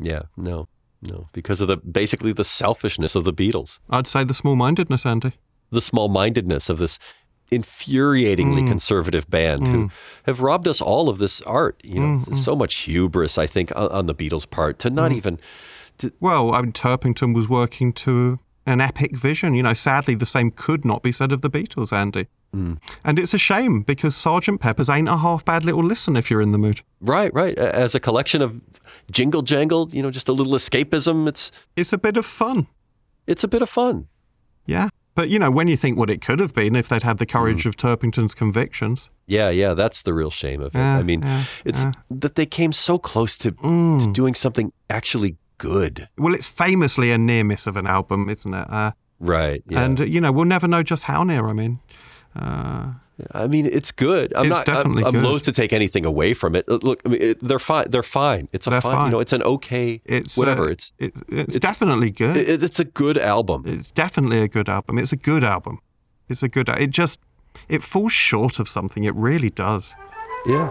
Yeah, 0.00 0.22
no, 0.36 0.68
no, 1.02 1.28
because 1.32 1.60
of 1.60 1.68
the 1.68 1.76
basically 1.76 2.32
the 2.32 2.44
selfishness 2.44 3.14
of 3.14 3.24
the 3.24 3.32
Beatles, 3.32 3.80
I'd 3.90 4.06
say 4.06 4.24
the 4.24 4.34
small 4.34 4.56
mindedness, 4.56 5.04
Andy. 5.06 5.32
the 5.70 5.82
small-mindedness 5.82 6.70
of 6.70 6.78
this 6.78 6.98
infuriatingly 7.52 8.62
Mm. 8.62 8.68
conservative 8.68 9.28
band 9.28 9.68
who 9.68 9.90
have 10.24 10.40
robbed 10.40 10.66
us 10.66 10.80
all 10.80 11.08
of 11.10 11.18
this 11.18 11.40
art. 11.42 11.80
You 11.84 12.00
know, 12.00 12.06
Mm, 12.24 12.36
so 12.36 12.56
much 12.56 12.74
hubris, 12.86 13.36
I 13.36 13.46
think, 13.46 13.70
on, 13.76 14.06
the 14.06 14.14
Beatles' 14.14 14.48
part 14.48 14.78
to 14.80 14.90
Mm. 14.90 14.94
not 14.94 15.12
even. 15.12 15.38
Well, 16.20 16.54
I 16.54 16.62
mean, 16.62 16.72
Turpington 16.72 17.34
was 17.34 17.48
working 17.48 17.92
to 17.94 18.38
an 18.66 18.80
epic 18.80 19.14
vision. 19.16 19.52
You 19.54 19.62
know, 19.64 19.74
sadly, 19.74 20.14
the 20.14 20.24
same 20.26 20.50
could 20.50 20.84
not 20.86 21.02
be 21.02 21.12
said 21.12 21.32
of 21.32 21.40
the 21.42 21.50
Beatles, 21.50 21.92
Andy. 21.92 22.28
And 22.52 23.18
it's 23.18 23.34
a 23.34 23.38
shame 23.38 23.82
because 23.82 24.16
Sergeant 24.16 24.60
Pepper's 24.60 24.88
ain't 24.90 25.08
a 25.08 25.18
half 25.18 25.44
bad 25.44 25.64
little 25.64 25.82
listen 25.84 26.16
if 26.16 26.30
you're 26.30 26.40
in 26.40 26.52
the 26.52 26.58
mood. 26.58 26.80
Right, 27.00 27.32
right. 27.34 27.56
As 27.58 27.94
a 27.94 28.00
collection 28.00 28.42
of 28.42 28.60
jingle 29.10 29.42
jangle, 29.42 29.88
you 29.90 30.02
know, 30.02 30.10
just 30.10 30.28
a 30.28 30.32
little 30.32 30.54
escapism. 30.54 31.28
It's 31.28 31.52
It's 31.76 31.92
a 31.92 31.98
bit 31.98 32.16
of 32.16 32.24
fun. 32.26 32.66
it's 33.26 33.44
a 33.44 33.48
bit 33.48 33.62
of 33.62 33.68
fun. 33.68 34.08
Yeah. 34.66 34.88
But, 35.14 35.30
you 35.30 35.38
know, 35.38 35.50
when 35.50 35.66
you 35.68 35.76
think 35.76 35.98
what 35.98 36.10
it 36.10 36.20
could 36.20 36.38
have 36.40 36.54
been 36.54 36.76
if 36.76 36.88
they'd 36.88 37.02
had 37.02 37.18
the 37.18 37.26
courage 37.26 37.66
of 37.66 37.76
Turpington's 37.76 38.34
convictions. 38.34 39.10
Yeah, 39.26 39.50
yeah, 39.50 39.74
that's 39.74 40.02
the 40.02 40.14
real 40.14 40.30
shame 40.30 40.60
of 40.62 40.74
it. 40.76 40.78
I 40.80 41.02
mean, 41.02 41.24
it's 41.64 41.84
that 42.10 42.36
they 42.36 42.46
came 42.46 42.72
so 42.72 42.98
close 42.98 43.36
to, 43.38 43.52
Mm. 43.52 44.00
to 44.04 44.12
doing 44.12 44.34
something 44.34 44.72
actually 44.88 45.36
good. 45.58 46.08
Well, 46.16 46.34
it's 46.34 46.46
famously 46.48 47.10
a 47.10 47.18
near 47.18 47.42
miss 47.44 47.66
of 47.66 47.76
an 47.76 47.86
album, 47.86 48.28
isn't 48.28 48.54
it? 48.54 48.70
Uh, 48.70 48.92
Right. 49.20 49.64
Yeah. 49.66 49.82
And, 49.82 49.98
you 49.98 50.20
know, 50.20 50.30
we'll 50.30 50.44
never 50.44 50.68
know 50.68 50.84
just 50.84 51.04
how 51.04 51.24
near. 51.24 51.48
I 51.48 51.52
mean, 51.52 51.80
uh, 52.38 52.92
I 53.32 53.46
mean, 53.48 53.66
it's 53.66 53.90
good. 53.90 54.32
I'm 54.36 54.46
It's 54.46 54.56
not. 54.58 54.68
I'm- 54.68 54.76
definitely 54.76 55.04
I'm, 55.04 55.22
loath 55.24 55.42
to 55.44 55.52
take 55.52 55.72
anything 55.72 56.04
away 56.06 56.34
from 56.34 56.54
it. 56.54 56.64
Uh, 56.68 56.78
Look, 56.82 57.02
I 57.04 57.08
mean, 57.08 57.22
it, 57.22 57.42
they're 57.42 57.58
fine. 57.58 57.90
They're 57.90 58.02
fine. 58.04 58.48
It's 58.52 58.66
a 58.66 58.70
fine, 58.70 58.80
fine. 58.80 59.04
You 59.06 59.10
know, 59.12 59.20
it's 59.20 59.32
an 59.32 59.42
okay. 59.42 60.00
it's 60.04 60.36
whatever. 60.36 60.64
uh, 60.64 60.72
it's 60.72 60.92
it, 60.98 61.14
it's 61.28 61.56
it's- 61.56 61.58
definitely 61.58 62.10
good. 62.10 62.36
it, 62.36 62.62
it's 62.62 62.78
a 62.78 62.84
good 62.84 63.18
album. 63.18 63.64
it's 63.66 63.90
definitely 63.90 64.40
a 64.42 64.48
good 64.48 64.68
album. 64.68 64.98
It's 64.98 65.12
a 65.12 65.16
good 65.16 65.42
album. 65.44 65.80
It's 66.28 66.42
a 66.42 66.48
good. 66.48 66.68
It 66.68 66.90
just 66.90 67.18
it 67.68 67.82
falls 67.82 68.12
short 68.12 68.60
of 68.60 68.68
something. 68.68 69.02
It 69.04 69.14
really 69.14 69.50
does. 69.50 69.94
yeah. 70.46 70.70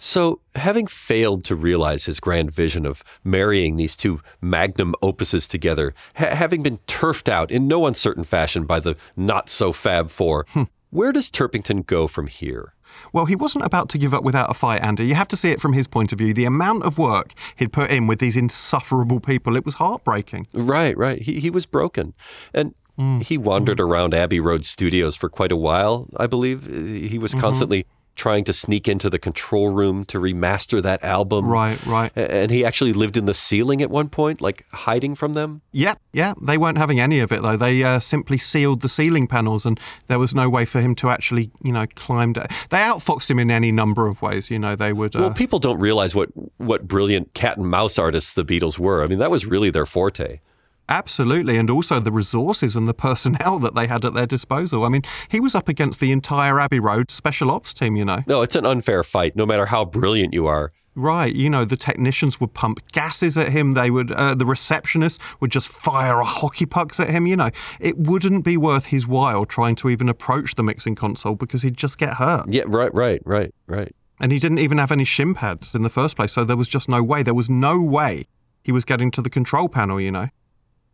So, 0.00 0.40
having 0.54 0.86
failed 0.86 1.42
to 1.46 1.56
realize 1.56 2.04
his 2.04 2.20
grand 2.20 2.52
vision 2.52 2.86
of 2.86 3.02
marrying 3.24 3.74
these 3.74 3.96
two 3.96 4.20
magnum 4.40 4.94
opuses 5.02 5.48
together, 5.48 5.92
ha- 6.14 6.36
having 6.36 6.62
been 6.62 6.78
turfed 6.86 7.28
out 7.28 7.50
in 7.50 7.66
no 7.66 7.84
uncertain 7.84 8.22
fashion 8.22 8.64
by 8.64 8.78
the 8.78 8.94
not 9.16 9.50
so 9.50 9.72
Fab 9.72 10.08
Four, 10.08 10.46
hmm. 10.50 10.62
where 10.90 11.10
does 11.10 11.32
Turpington 11.32 11.84
go 11.84 12.06
from 12.06 12.28
here? 12.28 12.74
Well, 13.12 13.24
he 13.24 13.34
wasn't 13.34 13.64
about 13.64 13.88
to 13.88 13.98
give 13.98 14.14
up 14.14 14.22
without 14.22 14.48
a 14.48 14.54
fight, 14.54 14.84
Andy. 14.84 15.04
You 15.04 15.16
have 15.16 15.26
to 15.28 15.36
see 15.36 15.50
it 15.50 15.60
from 15.60 15.72
his 15.72 15.88
point 15.88 16.12
of 16.12 16.18
view. 16.18 16.32
The 16.32 16.44
amount 16.44 16.84
of 16.84 16.96
work 16.96 17.32
he'd 17.56 17.72
put 17.72 17.90
in 17.90 18.06
with 18.06 18.20
these 18.20 18.36
insufferable 18.36 19.18
people, 19.18 19.56
it 19.56 19.64
was 19.64 19.74
heartbreaking. 19.74 20.46
Right, 20.52 20.96
right. 20.96 21.20
He, 21.20 21.40
he 21.40 21.50
was 21.50 21.66
broken. 21.66 22.14
And 22.54 22.72
hmm. 22.96 23.18
he 23.18 23.36
wandered 23.36 23.80
hmm. 23.80 23.86
around 23.86 24.14
Abbey 24.14 24.38
Road 24.38 24.64
Studios 24.64 25.16
for 25.16 25.28
quite 25.28 25.50
a 25.50 25.56
while, 25.56 26.08
I 26.16 26.28
believe. 26.28 26.66
He 26.66 27.18
was 27.18 27.32
mm-hmm. 27.32 27.40
constantly 27.40 27.84
trying 28.18 28.44
to 28.44 28.52
sneak 28.52 28.86
into 28.88 29.08
the 29.08 29.18
control 29.18 29.70
room 29.70 30.04
to 30.06 30.18
remaster 30.18 30.82
that 30.82 31.02
album. 31.02 31.46
Right, 31.46 31.78
right. 31.86 32.12
And 32.16 32.50
he 32.50 32.64
actually 32.64 32.92
lived 32.92 33.16
in 33.16 33.24
the 33.24 33.32
ceiling 33.32 33.80
at 33.80 33.88
one 33.90 34.08
point, 34.10 34.40
like 34.40 34.66
hiding 34.72 35.14
from 35.14 35.32
them. 35.32 35.62
Yeah, 35.72 35.94
yeah. 36.12 36.34
They 36.42 36.58
weren't 36.58 36.76
having 36.76 37.00
any 37.00 37.20
of 37.20 37.32
it 37.32 37.40
though. 37.40 37.56
They 37.56 37.82
uh, 37.82 38.00
simply 38.00 38.36
sealed 38.36 38.82
the 38.82 38.88
ceiling 38.88 39.26
panels, 39.26 39.64
and 39.64 39.80
there 40.08 40.18
was 40.18 40.34
no 40.34 40.50
way 40.50 40.64
for 40.66 40.80
him 40.80 40.94
to 40.96 41.08
actually, 41.08 41.50
you 41.62 41.72
know, 41.72 41.86
climb. 41.94 42.34
down. 42.34 42.48
They 42.68 42.78
outfoxed 42.78 43.30
him 43.30 43.38
in 43.38 43.50
any 43.50 43.72
number 43.72 44.06
of 44.06 44.20
ways. 44.20 44.50
You 44.50 44.58
know, 44.58 44.76
they 44.76 44.92
would. 44.92 45.16
Uh, 45.16 45.20
Well, 45.20 45.30
people 45.32 45.58
don't 45.60 45.78
realize 45.80 46.14
what, 46.14 46.28
what 46.58 46.88
brilliant 46.88 47.32
cat 47.34 47.56
and 47.56 47.66
mouse 47.66 47.98
artists 47.98 48.34
the 48.34 48.44
Beatles 48.44 48.78
were. 48.78 49.02
I 49.02 49.06
mean, 49.06 49.18
that 49.20 49.30
was 49.30 49.46
really 49.46 49.70
their 49.70 49.86
forte. 49.86 50.40
Absolutely, 50.88 51.58
and 51.58 51.68
also 51.68 52.00
the 52.00 52.12
resources 52.12 52.74
and 52.74 52.88
the 52.88 52.94
personnel 52.94 53.58
that 53.58 53.74
they 53.74 53.86
had 53.86 54.04
at 54.04 54.14
their 54.14 54.26
disposal. 54.26 54.84
I 54.84 54.88
mean, 54.88 55.02
he 55.28 55.38
was 55.38 55.54
up 55.54 55.68
against 55.68 56.00
the 56.00 56.12
entire 56.12 56.58
Abbey 56.58 56.80
Road 56.80 57.10
special 57.10 57.50
ops 57.50 57.74
team, 57.74 57.96
you 57.96 58.04
know. 58.04 58.22
No, 58.26 58.42
it's 58.42 58.56
an 58.56 58.64
unfair 58.64 59.04
fight, 59.04 59.36
no 59.36 59.44
matter 59.44 59.66
how 59.66 59.84
brilliant 59.84 60.32
you 60.32 60.46
are. 60.46 60.72
Right, 60.94 61.34
you 61.34 61.48
know, 61.48 61.64
the 61.64 61.76
technicians 61.76 62.40
would 62.40 62.54
pump 62.54 62.80
gases 62.90 63.38
at 63.38 63.50
him. 63.50 63.74
They 63.74 63.90
would, 63.90 64.10
uh, 64.10 64.34
the 64.34 64.46
receptionist 64.46 65.20
would 65.40 65.52
just 65.52 65.68
fire 65.68 66.22
hockey 66.22 66.66
pucks 66.66 66.98
at 66.98 67.08
him. 67.10 67.26
You 67.26 67.36
know, 67.36 67.50
it 67.78 67.96
wouldn't 67.98 68.44
be 68.44 68.56
worth 68.56 68.86
his 68.86 69.06
while 69.06 69.44
trying 69.44 69.76
to 69.76 69.90
even 69.90 70.08
approach 70.08 70.56
the 70.56 70.62
mixing 70.64 70.96
console 70.96 71.36
because 71.36 71.62
he'd 71.62 71.76
just 71.76 71.98
get 71.98 72.14
hurt. 72.14 72.46
Yeah, 72.48 72.64
right, 72.66 72.92
right, 72.92 73.22
right, 73.24 73.54
right. 73.66 73.94
And 74.20 74.32
he 74.32 74.40
didn't 74.40 74.58
even 74.58 74.78
have 74.78 74.90
any 74.90 75.04
shin 75.04 75.34
pads 75.34 75.74
in 75.74 75.82
the 75.82 75.90
first 75.90 76.16
place, 76.16 76.32
so 76.32 76.44
there 76.44 76.56
was 76.56 76.66
just 76.66 76.88
no 76.88 77.02
way. 77.02 77.22
There 77.22 77.34
was 77.34 77.48
no 77.48 77.80
way 77.80 78.24
he 78.64 78.72
was 78.72 78.84
getting 78.84 79.12
to 79.12 79.22
the 79.22 79.30
control 79.30 79.68
panel, 79.68 80.00
you 80.00 80.10
know, 80.10 80.28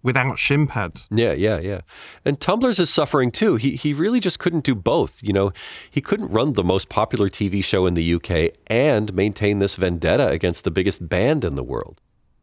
without 0.05 0.39
shin 0.39 0.69
pads. 0.69 1.09
Yeah, 1.11 1.33
yeah, 1.33 1.59
yeah. 1.59 1.81
And 2.25 2.39
Tumbler's 2.39 2.79
is 2.79 2.91
suffering 2.91 3.33
too. 3.33 3.57
He 3.57 3.75
he 3.75 3.93
really 3.93 4.21
just 4.21 4.39
couldn't 4.39 4.63
do 4.63 4.77
both. 4.77 5.21
You 5.25 5.33
know, 5.33 5.53
he 5.91 6.01
couldn't 6.01 6.29
run 6.29 6.53
the 6.53 6.63
most 6.63 6.89
popular 6.89 7.29
TV 7.29 7.65
show 7.65 7.87
in 7.87 7.95
the 7.95 8.15
UK 8.15 8.55
and 8.69 9.13
maintain 9.13 9.59
this 9.59 9.75
vendetta 9.75 10.29
against 10.29 10.63
the 10.63 10.71
biggest 10.71 11.09
band 11.09 11.43
in 11.45 11.57
the 11.57 11.65
world. 11.65 12.01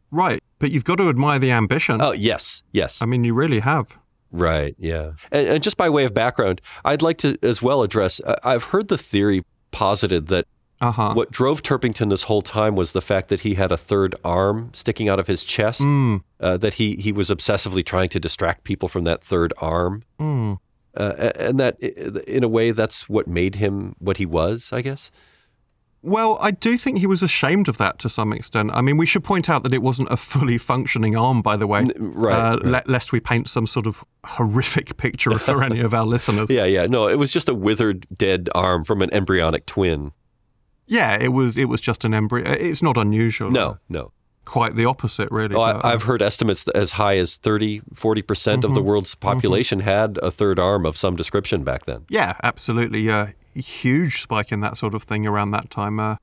Right, 0.09 0.43
but 0.59 0.71
you've 0.71 0.83
got 0.83 0.97
to 0.97 1.07
admire 1.07 1.39
the 1.39 1.51
ambition. 1.51 2.01
Oh, 2.01 2.11
yes, 2.11 2.63
yes. 2.73 3.01
I 3.01 3.05
mean, 3.05 3.23
you 3.23 3.33
really 3.33 3.61
have. 3.61 3.97
Right, 4.29 4.75
yeah. 4.77 5.11
And, 5.31 5.47
and 5.47 5.63
just 5.63 5.77
by 5.77 5.89
way 5.89 6.03
of 6.03 6.13
background, 6.13 6.59
I'd 6.83 7.01
like 7.01 7.17
to 7.19 7.37
as 7.41 7.61
well 7.61 7.81
address 7.81 8.19
uh, 8.19 8.35
I've 8.43 8.65
heard 8.65 8.89
the 8.89 8.97
theory 8.97 9.45
posited 9.71 10.27
that 10.27 10.47
Uh 10.81 10.91
huh. 10.91 11.13
what 11.13 11.29
drove 11.31 11.61
Turpington 11.61 12.09
this 12.09 12.23
whole 12.23 12.41
time 12.41 12.75
was 12.75 12.91
the 12.93 13.01
fact 13.01 13.29
that 13.29 13.41
he 13.41 13.53
had 13.53 13.71
a 13.71 13.77
third 13.77 14.15
arm 14.25 14.71
sticking 14.73 15.07
out 15.07 15.19
of 15.19 15.27
his 15.27 15.45
chest, 15.45 15.81
Mm. 15.81 16.23
uh, 16.39 16.57
that 16.57 16.73
he, 16.75 16.95
he 16.95 17.11
was 17.11 17.29
obsessively 17.29 17.85
trying 17.85 18.09
to 18.09 18.19
distract 18.19 18.63
people 18.63 18.89
from 18.89 19.03
that 19.03 19.23
third 19.23 19.53
arm. 19.59 20.01
Mm. 20.19 20.57
Uh, 20.97 21.31
and 21.35 21.59
that, 21.59 21.79
in 21.81 22.43
a 22.43 22.47
way, 22.49 22.71
that's 22.71 23.07
what 23.07 23.27
made 23.27 23.55
him 23.55 23.95
what 23.99 24.17
he 24.17 24.25
was, 24.25 24.71
I 24.73 24.81
guess. 24.81 25.11
Well, 26.03 26.39
I 26.41 26.49
do 26.49 26.77
think 26.79 26.97
he 26.97 27.05
was 27.05 27.21
ashamed 27.21 27.67
of 27.69 27.77
that 27.77 27.99
to 27.99 28.09
some 28.09 28.33
extent. 28.33 28.71
I 28.73 28.81
mean, 28.81 28.97
we 28.97 29.05
should 29.05 29.23
point 29.23 29.51
out 29.51 29.61
that 29.61 29.73
it 29.73 29.83
wasn't 29.83 30.09
a 30.11 30.17
fully 30.17 30.57
functioning 30.57 31.15
arm, 31.15 31.43
by 31.43 31.55
the 31.57 31.67
way, 31.67 31.85
right, 31.99 32.33
uh, 32.53 32.57
right. 32.57 32.65
le- 32.87 32.91
lest 32.91 33.11
we 33.11 33.19
paint 33.19 33.47
some 33.47 33.67
sort 33.67 33.85
of 33.85 34.03
horrific 34.25 34.97
picture 35.05 35.37
for 35.37 35.63
any 35.63 35.79
of 35.79 35.93
our 35.93 36.05
listeners. 36.07 36.49
Yeah, 36.57 36.65
yeah. 36.65 36.87
No, 36.87 37.07
it 37.07 37.19
was 37.19 37.31
just 37.31 37.47
a 37.47 37.53
withered, 37.53 38.07
dead 38.17 38.49
arm 38.55 38.83
from 38.83 39.03
an 39.03 39.13
embryonic 39.13 39.67
twin. 39.67 40.11
Yeah, 40.87 41.17
it 41.19 41.29
was. 41.29 41.57
It 41.57 41.65
was 41.65 41.81
just 41.81 42.03
an 42.05 42.13
embryo. 42.13 42.49
It's 42.51 42.81
not 42.81 42.97
unusual. 42.97 43.51
No, 43.51 43.77
no. 43.87 44.11
quite 44.45 44.75
the 44.75 44.85
opposite, 44.85 45.29
really. 45.31 45.55
Oh, 45.55 45.61
uh, 45.61 45.79
I, 45.83 45.93
I've 45.93 46.03
heard 46.03 46.21
estimates 46.21 46.67
as 46.69 46.91
high 46.91 47.17
as 47.17 47.37
30, 47.37 47.81
40% 47.95 48.63
of 48.63 48.73
the 48.73 48.81
world's 48.81 49.15
population 49.15 49.81
had 49.81 50.17
a 50.17 50.31
third 50.31 50.59
arm 50.59 50.85
of 50.85 50.97
some 50.97 51.15
description 51.15 51.63
back 51.63 51.85
then. 51.85 52.05
yeah, 52.09 52.35
absolutely. 52.43 53.09
Uh, 53.09 53.27
huge 53.53 54.21
spike 54.21 54.51
in 54.51 54.59
that 54.61 54.77
sort 54.77 54.93
of 54.93 55.03
thing 55.03 55.25
around 55.25 55.51
that 55.51 55.69
time, 55.69 55.99
uh, 55.99 56.15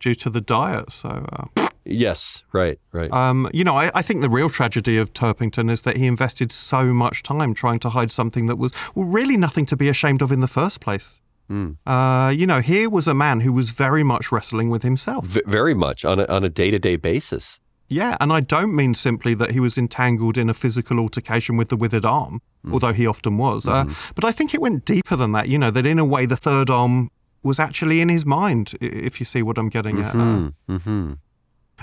due 0.00 0.14
to 0.14 0.30
the 0.30 0.40
diet. 0.40 0.92
So. 0.92 1.26
Uh, 1.32 1.68
Yes, 1.88 2.42
right, 2.52 2.80
right. 2.90 3.12
Um, 3.12 3.48
you 3.54 3.62
know, 3.62 3.76
I, 3.76 3.92
I 3.94 4.02
think 4.02 4.20
the 4.20 4.28
real 4.28 4.48
tragedy 4.48 4.98
of 4.98 5.12
Turpington 5.12 5.70
is 5.70 5.82
that 5.82 5.96
he 5.96 6.06
invested 6.08 6.50
so 6.50 6.86
much 6.86 7.22
time 7.22 7.54
trying 7.54 7.78
to 7.78 7.90
hide 7.90 8.10
something 8.10 8.46
that 8.48 8.56
was, 8.56 8.72
well, 8.96 9.06
really 9.06 9.36
nothing 9.36 9.66
to 9.66 9.76
be 9.76 9.88
ashamed 9.88 10.20
of 10.20 10.32
in 10.32 10.40
the 10.40 10.48
first 10.48 10.80
place. 10.80 11.20
Uh, 11.48 12.30
you 12.34 12.46
know, 12.46 12.60
here 12.60 12.88
was 12.90 13.06
a 13.08 13.14
man 13.14 13.40
who 13.40 13.52
was 13.52 13.70
very 13.70 14.02
much 14.02 14.32
wrestling 14.32 14.68
with 14.70 14.82
himself. 14.82 15.26
V- 15.26 15.42
very 15.46 15.74
much 15.74 16.04
on 16.04 16.20
a, 16.20 16.24
on 16.26 16.44
a 16.44 16.48
day-to-day 16.48 16.96
basis. 16.96 17.60
Yeah, 17.88 18.16
and 18.20 18.32
I 18.32 18.40
don't 18.40 18.74
mean 18.74 18.94
simply 18.94 19.34
that 19.34 19.52
he 19.52 19.60
was 19.60 19.78
entangled 19.78 20.36
in 20.36 20.50
a 20.50 20.54
physical 20.54 20.98
altercation 20.98 21.56
with 21.56 21.68
the 21.68 21.76
withered 21.76 22.04
arm, 22.04 22.40
although 22.72 22.92
he 22.92 23.06
often 23.06 23.38
was. 23.38 23.68
Uh, 23.68 23.84
but 24.16 24.24
I 24.24 24.32
think 24.32 24.54
it 24.54 24.60
went 24.60 24.84
deeper 24.84 25.14
than 25.14 25.30
that, 25.32 25.48
you 25.48 25.56
know, 25.56 25.70
that 25.70 25.86
in 25.86 26.00
a 26.00 26.04
way 26.04 26.26
the 26.26 26.36
third 26.36 26.68
arm 26.68 27.10
was 27.44 27.60
actually 27.60 28.00
in 28.00 28.08
his 28.08 28.26
mind, 28.26 28.74
if 28.80 29.20
you 29.20 29.24
see 29.24 29.40
what 29.40 29.56
I'm 29.56 29.68
getting 29.68 30.00
at. 30.02 30.14
Uh, 30.16 30.50
Mm-hmm. 30.68 31.12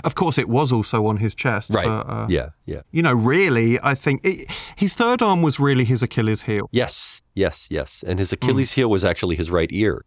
Of 0.02 0.14
course, 0.16 0.38
it 0.38 0.48
was 0.48 0.72
also 0.72 1.06
on 1.06 1.18
his 1.18 1.34
chest. 1.34 1.70
Right. 1.70 1.86
But, 1.86 2.08
uh, 2.08 2.26
yeah, 2.28 2.48
yeah. 2.66 2.82
You 2.90 3.02
know, 3.02 3.12
really, 3.12 3.78
I 3.80 3.94
think 3.94 4.24
it, 4.24 4.50
his 4.76 4.92
third 4.92 5.22
arm 5.22 5.40
was 5.40 5.60
really 5.60 5.84
his 5.84 6.02
Achilles 6.02 6.42
heel. 6.42 6.68
Yes, 6.72 7.22
yes, 7.34 7.68
yes. 7.70 8.02
And 8.06 8.18
his 8.18 8.32
Achilles 8.32 8.72
heel 8.72 8.90
was 8.90 9.04
actually 9.04 9.36
his 9.36 9.50
right 9.50 9.70
ear. 9.70 10.04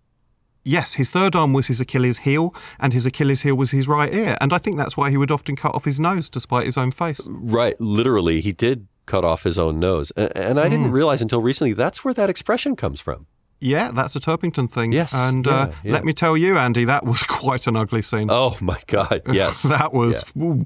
Yes, 0.65 0.95
his 0.95 1.09
third 1.09 1.33
arm 1.33 1.53
was 1.53 1.67
his 1.67 1.79
Achilles 1.79 2.19
heel, 2.19 2.53
and 2.77 2.91
his 2.91 3.05
Achilles 3.05 3.43
heel 3.43 3.55
was 3.55 3.71
his 3.71 3.87
right 3.87 4.13
ear. 4.13 4.37
And 4.41 4.51
I 4.51 4.57
think 4.57 4.77
that's 4.77 4.97
why 4.97 5.09
he 5.09 5.15
would 5.15 5.31
often 5.31 5.55
cut 5.55 5.73
off 5.73 5.85
his 5.85 5.97
nose 5.97 6.29
despite 6.29 6.65
his 6.65 6.77
own 6.77 6.91
face. 6.91 7.21
Right. 7.25 7.79
Literally, 7.79 8.41
he 8.41 8.51
did 8.51 8.87
cut 9.05 9.23
off 9.23 9.43
his 9.43 9.57
own 9.57 9.79
nose. 9.79 10.11
And 10.11 10.59
I 10.59 10.67
didn't 10.67 10.91
realize 10.91 11.21
until 11.21 11.41
recently 11.41 11.71
that's 11.71 12.03
where 12.03 12.13
that 12.13 12.29
expression 12.29 12.75
comes 12.75 12.99
from. 12.99 13.27
Yeah, 13.59 13.91
that's 13.91 14.15
a 14.15 14.19
Turpington 14.19 14.69
thing. 14.69 14.91
Yes, 14.91 15.13
And 15.15 15.47
uh, 15.47 15.67
yeah, 15.69 15.73
yeah. 15.83 15.93
let 15.93 16.05
me 16.05 16.13
tell 16.13 16.37
you, 16.37 16.57
Andy, 16.57 16.85
that 16.85 17.05
was 17.05 17.23
quite 17.27 17.67
an 17.67 17.75
ugly 17.75 18.01
scene. 18.01 18.29
Oh 18.31 18.57
my 18.61 18.79
God. 18.87 19.21
Yes. 19.31 19.63
that 19.63 19.93
was. 19.93 20.25
ooh. 20.37 20.65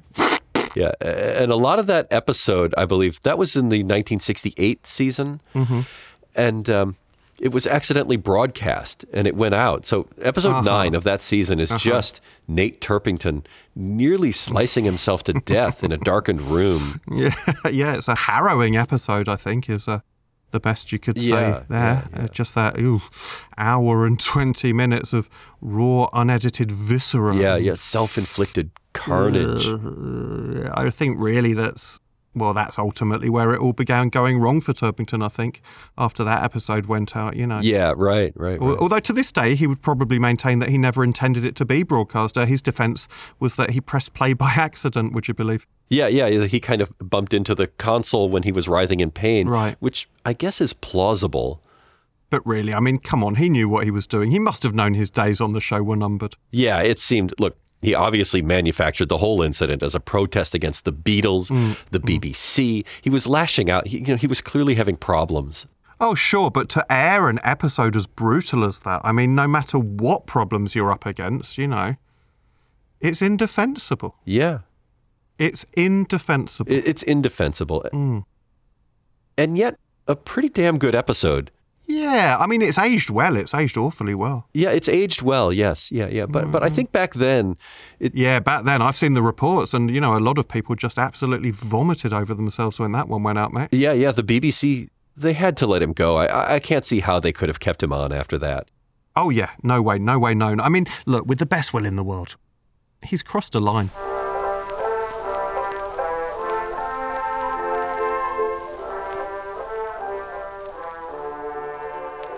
Yeah, 0.76 0.92
and 1.02 1.52
a 1.52 1.58
lot 1.58 1.80
of 1.80 1.88
that 1.88 2.08
episode, 2.12 2.74
I 2.78 2.86
believe, 2.86 3.20
that 3.22 3.38
was 3.38 3.56
in 3.58 3.68
the 3.68 3.80
1968 3.80 4.88
season, 4.88 5.42
and 6.34 6.70
um, 6.70 6.96
it 7.42 7.52
was 7.52 7.66
accidentally 7.68 8.16
broadcast 8.18 9.04
and 9.12 9.28
it 9.28 9.36
went 9.36 9.56
out. 9.56 9.86
So 9.86 10.08
episode 10.22 10.64
nine 10.64 10.94
of 10.94 11.04
that 11.04 11.22
season 11.24 11.60
is 11.60 11.72
just 11.72 12.22
Nate 12.48 12.80
Turpington 12.80 13.44
nearly 13.76 14.32
slicing 14.32 14.86
himself 14.86 15.24
to 15.24 15.34
death 15.46 15.84
in 15.84 15.92
a 15.92 15.98
darkened 15.98 16.42
room. 16.42 17.02
Yeah, 17.12 17.34
yeah, 17.70 17.96
it's 17.96 18.08
a 18.08 18.16
harrowing 18.16 18.78
episode. 18.78 19.28
I 19.28 19.36
think 19.38 19.70
is 19.70 19.88
uh, 19.88 20.02
the 20.52 20.60
best 20.60 20.92
you 20.92 21.00
could 21.00 21.20
say 21.20 21.30
Yeah, 21.30 21.64
there. 21.70 22.04
yeah, 22.14 22.24
Uh, 22.24 22.28
just 22.28 22.56
that 22.56 22.80
ooh, 22.80 23.02
hour 23.58 24.06
and 24.06 24.20
twenty 24.20 24.74
minutes 24.74 25.14
of 25.14 25.30
raw, 25.62 26.08
unedited 26.14 26.72
viscera. 26.72 27.36
Yeah, 27.36 27.56
yeah, 27.58 27.76
self-inflicted 27.76 28.72
carnage. 28.94 29.68
Uh, 29.68 30.70
I 30.74 30.90
think 30.90 31.18
really 31.20 31.54
that's 31.54 32.00
well, 32.34 32.54
that's 32.54 32.80
ultimately 32.80 33.30
where 33.30 33.54
it 33.54 33.60
all 33.60 33.74
began 33.74 34.10
going 34.10 34.38
wrong 34.40 34.62
for 34.62 34.72
Turpington. 34.74 35.24
I 35.24 35.28
think 35.28 35.62
after 35.98 36.24
that 36.24 36.44
episode 36.44 36.86
went 36.86 37.16
out, 37.16 37.36
you 37.36 37.46
know. 37.46 37.60
Yeah, 37.60 37.94
right, 37.98 38.32
right. 38.36 38.60
Right. 38.62 38.78
Although 38.80 39.00
to 39.02 39.14
this 39.14 39.32
day, 39.32 39.56
he 39.56 39.68
would 39.68 39.82
probably 39.82 40.18
maintain 40.20 40.60
that 40.60 40.70
he 40.70 40.78
never 40.78 41.04
intended 41.04 41.44
it 41.44 41.56
to 41.58 41.66
be 41.66 41.84
broadcast. 41.84 42.38
Uh, 42.38 42.46
his 42.46 42.62
defense 42.62 43.08
was 43.40 43.56
that 43.56 43.72
he 43.72 43.82
pressed 43.82 44.14
play 44.14 44.34
by 44.34 44.52
accident, 44.56 45.14
would 45.14 45.28
you 45.28 45.34
believe? 45.34 45.68
Yeah, 45.90 46.08
yeah, 46.08 46.46
he 46.46 46.60
kind 46.62 46.82
of 46.82 46.94
bumped 47.00 47.34
into 47.34 47.54
the 47.54 47.68
console 47.68 48.30
when 48.30 48.44
he 48.44 48.52
was 48.54 48.70
writhing 48.70 49.02
in 49.02 49.12
pain, 49.12 49.50
Right. 49.50 49.76
which 49.82 50.08
I 50.26 50.32
guess 50.34 50.62
is 50.62 50.74
plausible. 50.74 51.62
But 52.30 52.46
really, 52.48 52.74
I 52.74 52.80
mean, 52.80 52.98
come 52.98 53.26
on, 53.26 53.36
he 53.36 53.50
knew 53.50 53.68
what 53.68 53.84
he 53.84 53.92
was 53.92 54.08
doing. 54.08 54.32
He 54.32 54.40
must 54.40 54.64
have 54.64 54.74
known 54.74 54.94
his 54.94 55.10
days 55.10 55.42
on 55.42 55.52
the 55.52 55.60
show 55.60 55.84
were 55.84 55.98
numbered. 55.98 56.36
Yeah, 56.50 56.80
it 56.82 56.98
seemed. 56.98 57.34
Look, 57.40 57.58
he 57.82 57.96
obviously 57.96 58.42
manufactured 58.42 59.10
the 59.10 59.18
whole 59.18 59.42
incident 59.42 59.82
as 59.82 59.96
a 59.96 60.00
protest 60.00 60.54
against 60.54 60.86
the 60.86 60.94
Beatles, 60.94 61.50
mm, 61.50 61.84
the 61.90 62.00
mm. 62.00 62.20
BBC. 62.20 62.86
He 63.02 63.10
was 63.10 63.28
lashing 63.28 63.70
out. 63.70 63.88
He, 63.88 64.00
you 64.00 64.06
know, 64.06 64.16
he 64.16 64.28
was 64.28 64.42
clearly 64.42 64.76
having 64.76 64.98
problems. 64.98 65.66
Oh, 66.00 66.16
sure, 66.16 66.50
but 66.50 66.68
to 66.70 66.92
air 66.92 67.30
an 67.30 67.40
episode 67.44 67.96
as 67.96 68.08
brutal 68.08 68.64
as 68.64 68.80
that, 68.80 69.02
I 69.04 69.12
mean, 69.12 69.36
no 69.36 69.48
matter 69.48 69.78
what 69.78 70.26
problems 70.26 70.74
you're 70.74 70.92
up 70.92 71.06
against, 71.06 71.58
you 71.58 71.68
know, 71.68 71.96
it's 73.00 73.22
indefensible. 73.22 74.16
Yeah, 74.26 74.60
It's 75.38 75.66
indefensible. 75.76 76.72
it's 76.72 77.04
indefensible, 77.04 77.86
mm. 77.94 78.24
and 79.38 79.58
yet 79.58 79.78
a 80.08 80.16
pretty 80.16 80.50
damn 80.50 80.78
good 80.78 80.96
episode. 80.96 81.52
Yeah, 81.92 82.38
I 82.40 82.48
mean, 82.48 82.62
it's 82.62 82.78
aged 82.78 83.10
well. 83.10 83.36
It's 83.36 83.54
aged 83.54 83.78
awfully 83.78 84.16
well. 84.16 84.48
Yeah, 84.54 84.72
it's 84.72 84.90
aged 84.90 85.22
well. 85.22 85.52
Yes, 85.54 85.92
yeah, 85.92 86.08
yeah. 86.08 86.26
But 86.26 86.52
but 86.52 86.64
I 86.64 86.70
mm. 86.70 86.76
think 86.76 86.92
back 86.92 87.14
then, 87.14 87.58
it, 88.00 88.16
Yeah, 88.16 88.40
back 88.40 88.66
then 88.66 88.82
I've 88.82 88.98
seen 88.98 89.14
the 89.14 89.22
reports, 89.22 89.74
and 89.74 89.90
you 89.92 90.02
know, 90.02 90.16
a 90.16 90.20
lot 90.20 90.38
of 90.38 90.48
people 90.48 90.76
just 90.76 90.98
absolutely 90.98 91.52
vomited 91.52 92.14
over 92.14 92.34
themselves 92.34 92.80
when 92.80 92.92
that 92.94 93.08
one 93.08 93.24
went 93.24 93.38
out, 93.38 93.54
mate. 93.54 93.70
yeah, 93.72 93.94
yeah. 93.94 94.12
The 94.12 94.24
BBC 94.24 94.90
they 95.18 95.34
had 95.34 95.58
to 95.58 95.68
let 95.68 95.82
him 95.82 95.94
go. 95.94 96.16
I- 96.18 96.26
I 96.26 96.56
I 96.56 96.60
can't 96.60 96.86
see 96.86 97.02
how 97.02 97.20
they 97.20 97.32
could 97.34 97.50
have 97.50 97.60
kept 97.60 97.84
him 97.84 97.94
on 97.94 98.12
after 98.12 98.38
that. 98.40 98.70
Oh 99.16 99.30
yeah, 99.30 99.50
no 99.62 99.82
way, 99.82 100.00
no 100.00 100.18
way, 100.18 100.34
no. 100.34 100.56
I 100.60 100.70
mean, 100.70 100.86
look, 101.06 101.26
with 101.26 101.40
the 101.40 101.46
best 101.46 101.74
will 101.74 101.86
in 101.86 101.96
the 101.98 102.04
world, 102.04 102.38
he's 103.04 103.24
crossed 103.24 103.56
a 103.56 103.60
line. 103.60 103.90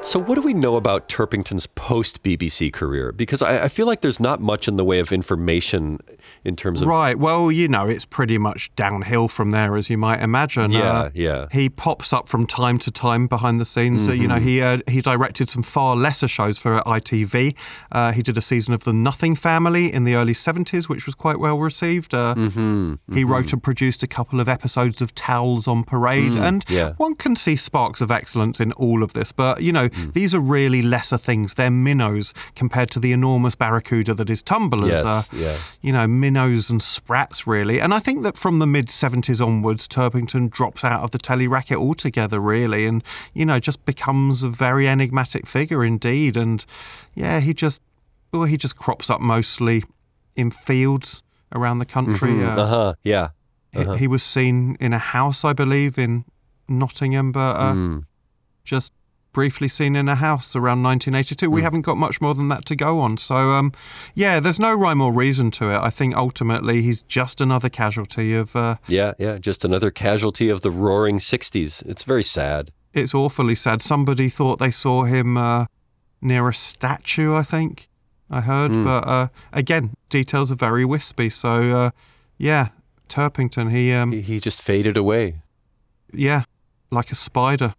So, 0.03 0.19
what 0.19 0.35
do 0.35 0.41
we 0.41 0.53
know 0.53 0.75
about 0.75 1.07
Turpington's 1.07 1.65
post 1.65 2.23
BBC 2.23 2.73
career? 2.73 3.13
Because 3.13 3.41
I, 3.41 3.63
I 3.63 3.67
feel 3.69 3.85
like 3.87 4.01
there's 4.01 4.19
not 4.19 4.41
much 4.41 4.67
in 4.67 4.75
the 4.75 4.83
way 4.83 4.99
of 4.99 5.13
information 5.13 5.97
in 6.43 6.57
terms 6.57 6.81
of. 6.81 6.89
Right. 6.89 7.17
Well, 7.17 7.49
you 7.49 7.69
know, 7.69 7.87
it's 7.87 8.05
pretty 8.05 8.37
much 8.37 8.75
downhill 8.75 9.29
from 9.29 9.51
there, 9.51 9.77
as 9.77 9.89
you 9.89 9.97
might 9.97 10.21
imagine. 10.21 10.71
Yeah, 10.71 10.91
Uh, 10.91 11.09
yeah. 11.13 11.47
He 11.53 11.69
pops 11.69 12.11
up 12.11 12.27
from 12.27 12.45
time 12.45 12.79
to 12.79 12.91
time 12.91 13.27
behind 13.27 13.61
the 13.61 13.65
scenes. 13.65 14.09
Uh, 14.09 14.11
you 14.11 14.27
know, 14.27 14.39
he 14.39 14.61
uh, 14.61 14.79
he 14.89 14.99
directed 14.99 15.49
some 15.49 15.63
far 15.63 15.95
lesser 15.95 16.27
shows 16.27 16.59
for 16.59 16.81
ITV. 16.81 17.55
Uh, 17.89 18.11
he 18.11 18.21
did 18.21 18.37
a 18.37 18.41
season 18.41 18.73
of 18.73 18.83
The 18.83 18.93
Nothing 18.93 19.35
Family 19.35 19.91
in 19.91 20.03
the 20.03 20.15
early 20.15 20.33
'70s, 20.33 20.89
which 20.89 21.05
was 21.05 21.15
quite 21.15 21.39
well 21.39 21.57
received. 21.57 22.13
Uh, 22.13 22.35
He 23.13 23.23
wrote 23.23 23.53
and 23.53 23.63
produced 23.63 24.03
a 24.03 24.07
couple 24.07 24.41
of 24.41 24.49
episodes 24.49 25.01
of 25.01 25.15
Towels 25.15 25.65
on 25.65 25.85
Parade, 25.85 26.35
and 26.35 26.65
yeah. 26.67 26.93
one 26.97 27.15
can 27.15 27.37
see 27.37 27.55
sparks 27.55 28.01
of 28.01 28.11
excellence 28.11 28.59
in 28.59 28.73
all 28.73 29.01
of 29.01 29.13
this. 29.13 29.31
But 29.31 29.61
you 29.63 29.71
know, 29.71 29.87
these 30.13 30.33
are 30.35 30.39
really 30.39 30.81
lesser 30.81 31.17
things. 31.17 31.53
They're 31.55 31.71
minnows 31.71 32.33
compared 32.55 32.89
to 32.91 32.99
the 32.99 33.11
enormous 33.11 33.55
barracuda 33.55 34.13
that 34.15 34.29
is 34.29 34.41
Tumblers. 34.41 34.89
Yes, 34.89 35.03
Uh, 35.05 35.23
yeah. 35.33 35.57
you 35.81 35.91
know, 35.93 36.07
minnows 36.07 36.69
and 36.69 36.81
sprats, 36.81 37.45
really. 37.47 37.79
And 37.79 37.93
I 37.93 37.99
think 37.99 38.23
that 38.23 38.37
from 38.37 38.59
the 38.59 38.67
mid 38.67 38.87
70s 38.87 39.39
onwards, 39.45 39.87
Turpington 39.87 40.49
drops 40.49 40.83
out 40.83 41.03
of 41.03 41.11
the 41.11 41.17
telly 41.17 41.47
racket 41.47 41.77
altogether, 41.77 42.39
really, 42.39 42.85
and, 42.85 43.03
you 43.33 43.45
know, 43.45 43.59
just 43.59 43.83
becomes 43.85 44.43
a 44.43 44.49
very 44.49 44.87
enigmatic 44.87 45.47
figure 45.47 45.83
indeed. 45.83 46.35
And 46.37 46.65
yeah, 47.15 47.39
he 47.39 47.53
just, 47.53 47.81
well, 48.31 48.43
he 48.45 48.57
just 48.57 48.75
crops 48.75 49.09
up 49.09 49.21
mostly 49.21 49.83
in 50.35 50.49
fields 50.51 51.21
around 51.55 51.77
the 51.79 51.85
country. 51.85 52.43
Uh, 52.43 52.57
Uh 52.61 52.67
huh. 52.67 52.93
Yeah. 53.03 53.29
he, 53.71 53.97
he 53.97 54.07
was 54.07 54.23
seen 54.23 54.75
in 54.79 54.93
a 54.93 54.97
house, 54.99 55.43
I 55.45 55.53
believe, 55.53 55.97
in 55.99 56.25
Nottingham, 56.67 57.31
but 57.31 57.55
uh, 57.57 57.73
Hmm. 57.73 57.97
just 58.63 58.93
briefly 59.33 59.67
seen 59.67 59.95
in 59.95 60.07
a 60.07 60.15
house 60.15 60.55
around 60.55 60.83
1982. 60.83 61.49
We 61.49 61.63
haven't 61.63 61.81
got 61.81 61.97
much 61.97 62.21
more 62.21 62.33
than 62.33 62.47
that 62.49 62.65
to 62.67 62.75
go 62.75 62.99
on. 62.99 63.17
So, 63.17 63.35
um, 63.51 63.71
yeah, 64.13 64.39
there's 64.39 64.59
no 64.59 64.73
rhyme 64.73 65.01
or 65.01 65.11
reason 65.11 65.51
to 65.51 65.71
it. 65.71 65.77
I 65.77 65.89
think 65.89 66.15
ultimately 66.15 66.81
he's 66.83 67.01
just 67.01 67.41
another 67.41 67.69
casualty 67.69 68.33
of. 68.35 68.55
Uh, 68.55 68.77
Yeah. 68.87 69.13
Yeah. 69.19 69.37
Just 69.39 69.65
another 69.65 69.91
casualty 69.91 70.49
of 70.49 70.61
the 70.61 70.71
roaring 70.71 71.17
60s. 71.17 71.83
It's 71.85 72.03
very 72.03 72.23
sad. 72.23 72.71
it's 72.93 73.13
awfully 73.15 73.55
sad. 73.55 73.81
Somebody 73.81 74.29
thought 74.29 74.59
they 74.59 74.69
saw 74.71 75.03
him 75.03 75.35
uh, 75.35 75.65
near 76.21 76.47
a 76.47 76.53
statue, 76.53 77.35
I 77.35 77.41
think. 77.43 77.89
I 78.29 78.41
heard, 78.41 78.71
but 78.83 79.07
uh, 79.07 79.27
again, 79.51 79.93
details 80.09 80.51
are 80.51 80.55
very 80.55 80.85
wispy. 80.85 81.29
So, 81.29 81.71
uh, 81.71 81.91
yeah, 82.37 82.69
Turpington, 83.09 83.69
he, 83.71 83.91
um, 83.93 84.11
He, 84.11 84.21
he 84.21 84.39
just 84.39 84.61
faded 84.61 84.95
away. 84.97 85.41
yeah, 86.11 86.43
like 86.91 87.11
a 87.11 87.15
spider, 87.15 87.73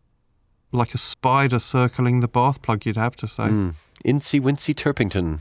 like 0.75 0.95
a 0.95 0.99
spider 0.99 1.59
circling 1.59 2.21
the 2.21 2.29
bath 2.29 2.63
plug, 2.63 2.85
you'd 2.85 2.97
have 2.97 3.17
to 3.17 3.29
say. 3.29 3.45
Mm. 3.45 3.75
Incy 4.05 4.41
Wincy 4.41 4.75
Turpington. 4.75 5.41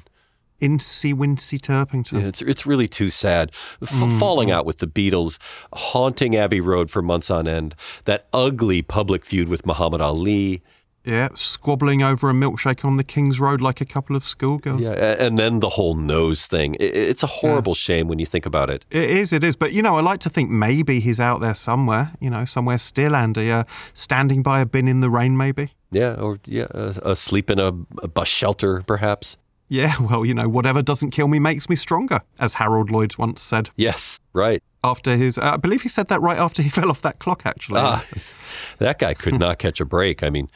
Incy 0.62 1.13
Wincy 1.13 1.60
Turpington. 1.60 2.22
Yeah, 2.22 2.28
it's 2.28 2.41
it's 2.41 2.65
really 2.65 2.88
too 2.88 3.10
sad. 3.10 3.52
F- 3.82 3.89
Falling 4.19 4.50
out 4.50 4.65
with 4.65 4.78
the 4.78 4.88
Beatles, 4.88 5.38
haunting 5.74 6.36
Abbey 6.38 6.62
Road 6.62 6.89
for 6.89 7.02
months 7.02 7.30
on 7.30 7.48
end. 7.48 7.76
That 8.06 8.28
ugly 8.32 8.82
public 8.82 9.26
feud 9.26 9.50
with 9.50 9.65
Muhammad 9.65 10.00
Ali. 10.00 10.62
Yeah, 11.05 11.29
squabbling 11.33 12.01
over 12.01 12.29
a 12.29 12.33
milkshake 12.33 12.85
on 12.85 12.95
the 12.95 13.03
King's 13.03 13.39
Road 13.39 13.59
like 13.59 13.81
a 13.81 13.85
couple 13.85 14.15
of 14.15 14.23
schoolgirls. 14.23 14.81
Yeah, 14.81 15.15
and 15.19 15.37
then 15.37 15.59
the 15.59 15.69
whole 15.69 15.95
nose 15.95 16.47
thing. 16.47 16.77
It's 16.79 17.23
a 17.23 17.27
horrible 17.27 17.73
shame 17.73 18.07
when 18.07 18.19
you 18.19 18.25
think 18.25 18.45
about 18.45 18.69
it. 18.69 18.85
It 18.89 19.09
is, 19.09 19.33
it 19.33 19.43
is. 19.43 19.57
But, 19.57 19.73
you 19.73 19.81
know, 19.81 19.97
I 19.97 20.01
like 20.01 20.21
to 20.21 20.29
think 20.29 20.49
maybe 20.49 21.01
he's 21.01 21.19
out 21.19 21.41
there 21.41 21.55
somewhere, 21.55 22.13
you 22.21 22.29
know, 22.29 22.45
somewhere 22.45 22.77
still, 22.77 23.15
Andy, 23.15 23.51
uh, 23.51 23.65
standing 23.93 24.41
by 24.43 24.61
a 24.61 24.65
bin 24.65 24.87
in 24.87 25.01
the 25.01 25.09
rain, 25.09 25.35
maybe. 25.35 25.73
Yeah, 25.91 26.13
or 26.15 26.39
yeah, 26.45 26.67
uh, 26.73 26.93
asleep 27.03 27.49
in 27.49 27.59
a, 27.59 27.67
a 28.01 28.07
bus 28.07 28.29
shelter, 28.29 28.81
perhaps. 28.87 29.37
Yeah, 29.67 29.93
well, 30.01 30.25
you 30.25 30.33
know, 30.33 30.47
whatever 30.47 30.81
doesn't 30.81 31.11
kill 31.11 31.27
me 31.27 31.39
makes 31.39 31.67
me 31.67 31.75
stronger, 31.75 32.21
as 32.39 32.55
Harold 32.55 32.91
Lloyd 32.91 33.17
once 33.17 33.41
said. 33.41 33.71
Yes, 33.75 34.19
right. 34.31 34.61
After 34.83 35.17
his, 35.17 35.37
uh, 35.37 35.51
I 35.53 35.57
believe 35.57 35.81
he 35.81 35.89
said 35.89 36.07
that 36.07 36.21
right 36.21 36.37
after 36.37 36.61
he 36.61 36.69
fell 36.77 36.89
off 36.89 37.01
that 37.01 37.19
clock, 37.19 37.43
actually. 37.45 37.79
Ah, 37.81 38.05
that 38.79 38.99
guy 38.99 39.13
could 39.13 39.39
not 39.39 39.59
catch 39.59 39.81
a 39.81 39.85
break. 39.85 40.23
I 40.23 40.29
mean, 40.29 40.49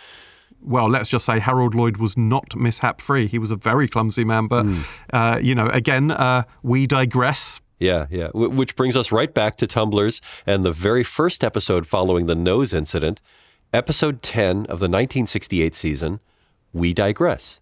well, 0.67 0.89
let's 0.89 1.09
just 1.09 1.25
say 1.25 1.39
Harold 1.39 1.73
Lloyd 1.73 1.97
was 1.97 2.17
not 2.17 2.55
mishap 2.55 3.01
free. 3.01 3.27
He 3.27 3.39
was 3.39 3.51
a 3.51 3.55
very 3.55 3.87
clumsy 3.87 4.23
man, 4.23 4.47
but, 4.47 4.65
uh, 5.13 5.39
you 5.41 5.55
know, 5.55 5.67
again, 5.67 6.11
uh, 6.11 6.43
we 6.63 6.85
digress. 6.87 7.61
yeah, 7.79 8.07
yeah. 8.09 8.27
W- 8.27 8.49
which 8.49 8.75
brings 8.75 8.95
us 8.97 9.11
right 9.11 9.33
back 9.33 9.55
to 9.57 9.67
Tumblers 9.67 10.21
and 10.45 10.63
the 10.63 10.71
very 10.71 11.03
first 11.03 11.43
episode 11.43 11.87
following 11.87 12.25
the 12.25 12.35
nose 12.35 12.73
incident, 12.73 13.21
episode 13.73 14.21
10 14.21 14.57
of 14.67 14.79
the 14.79 14.89
1968 14.89 15.75
season, 15.75 16.19
We 16.73 16.93
Digress. 16.93 17.59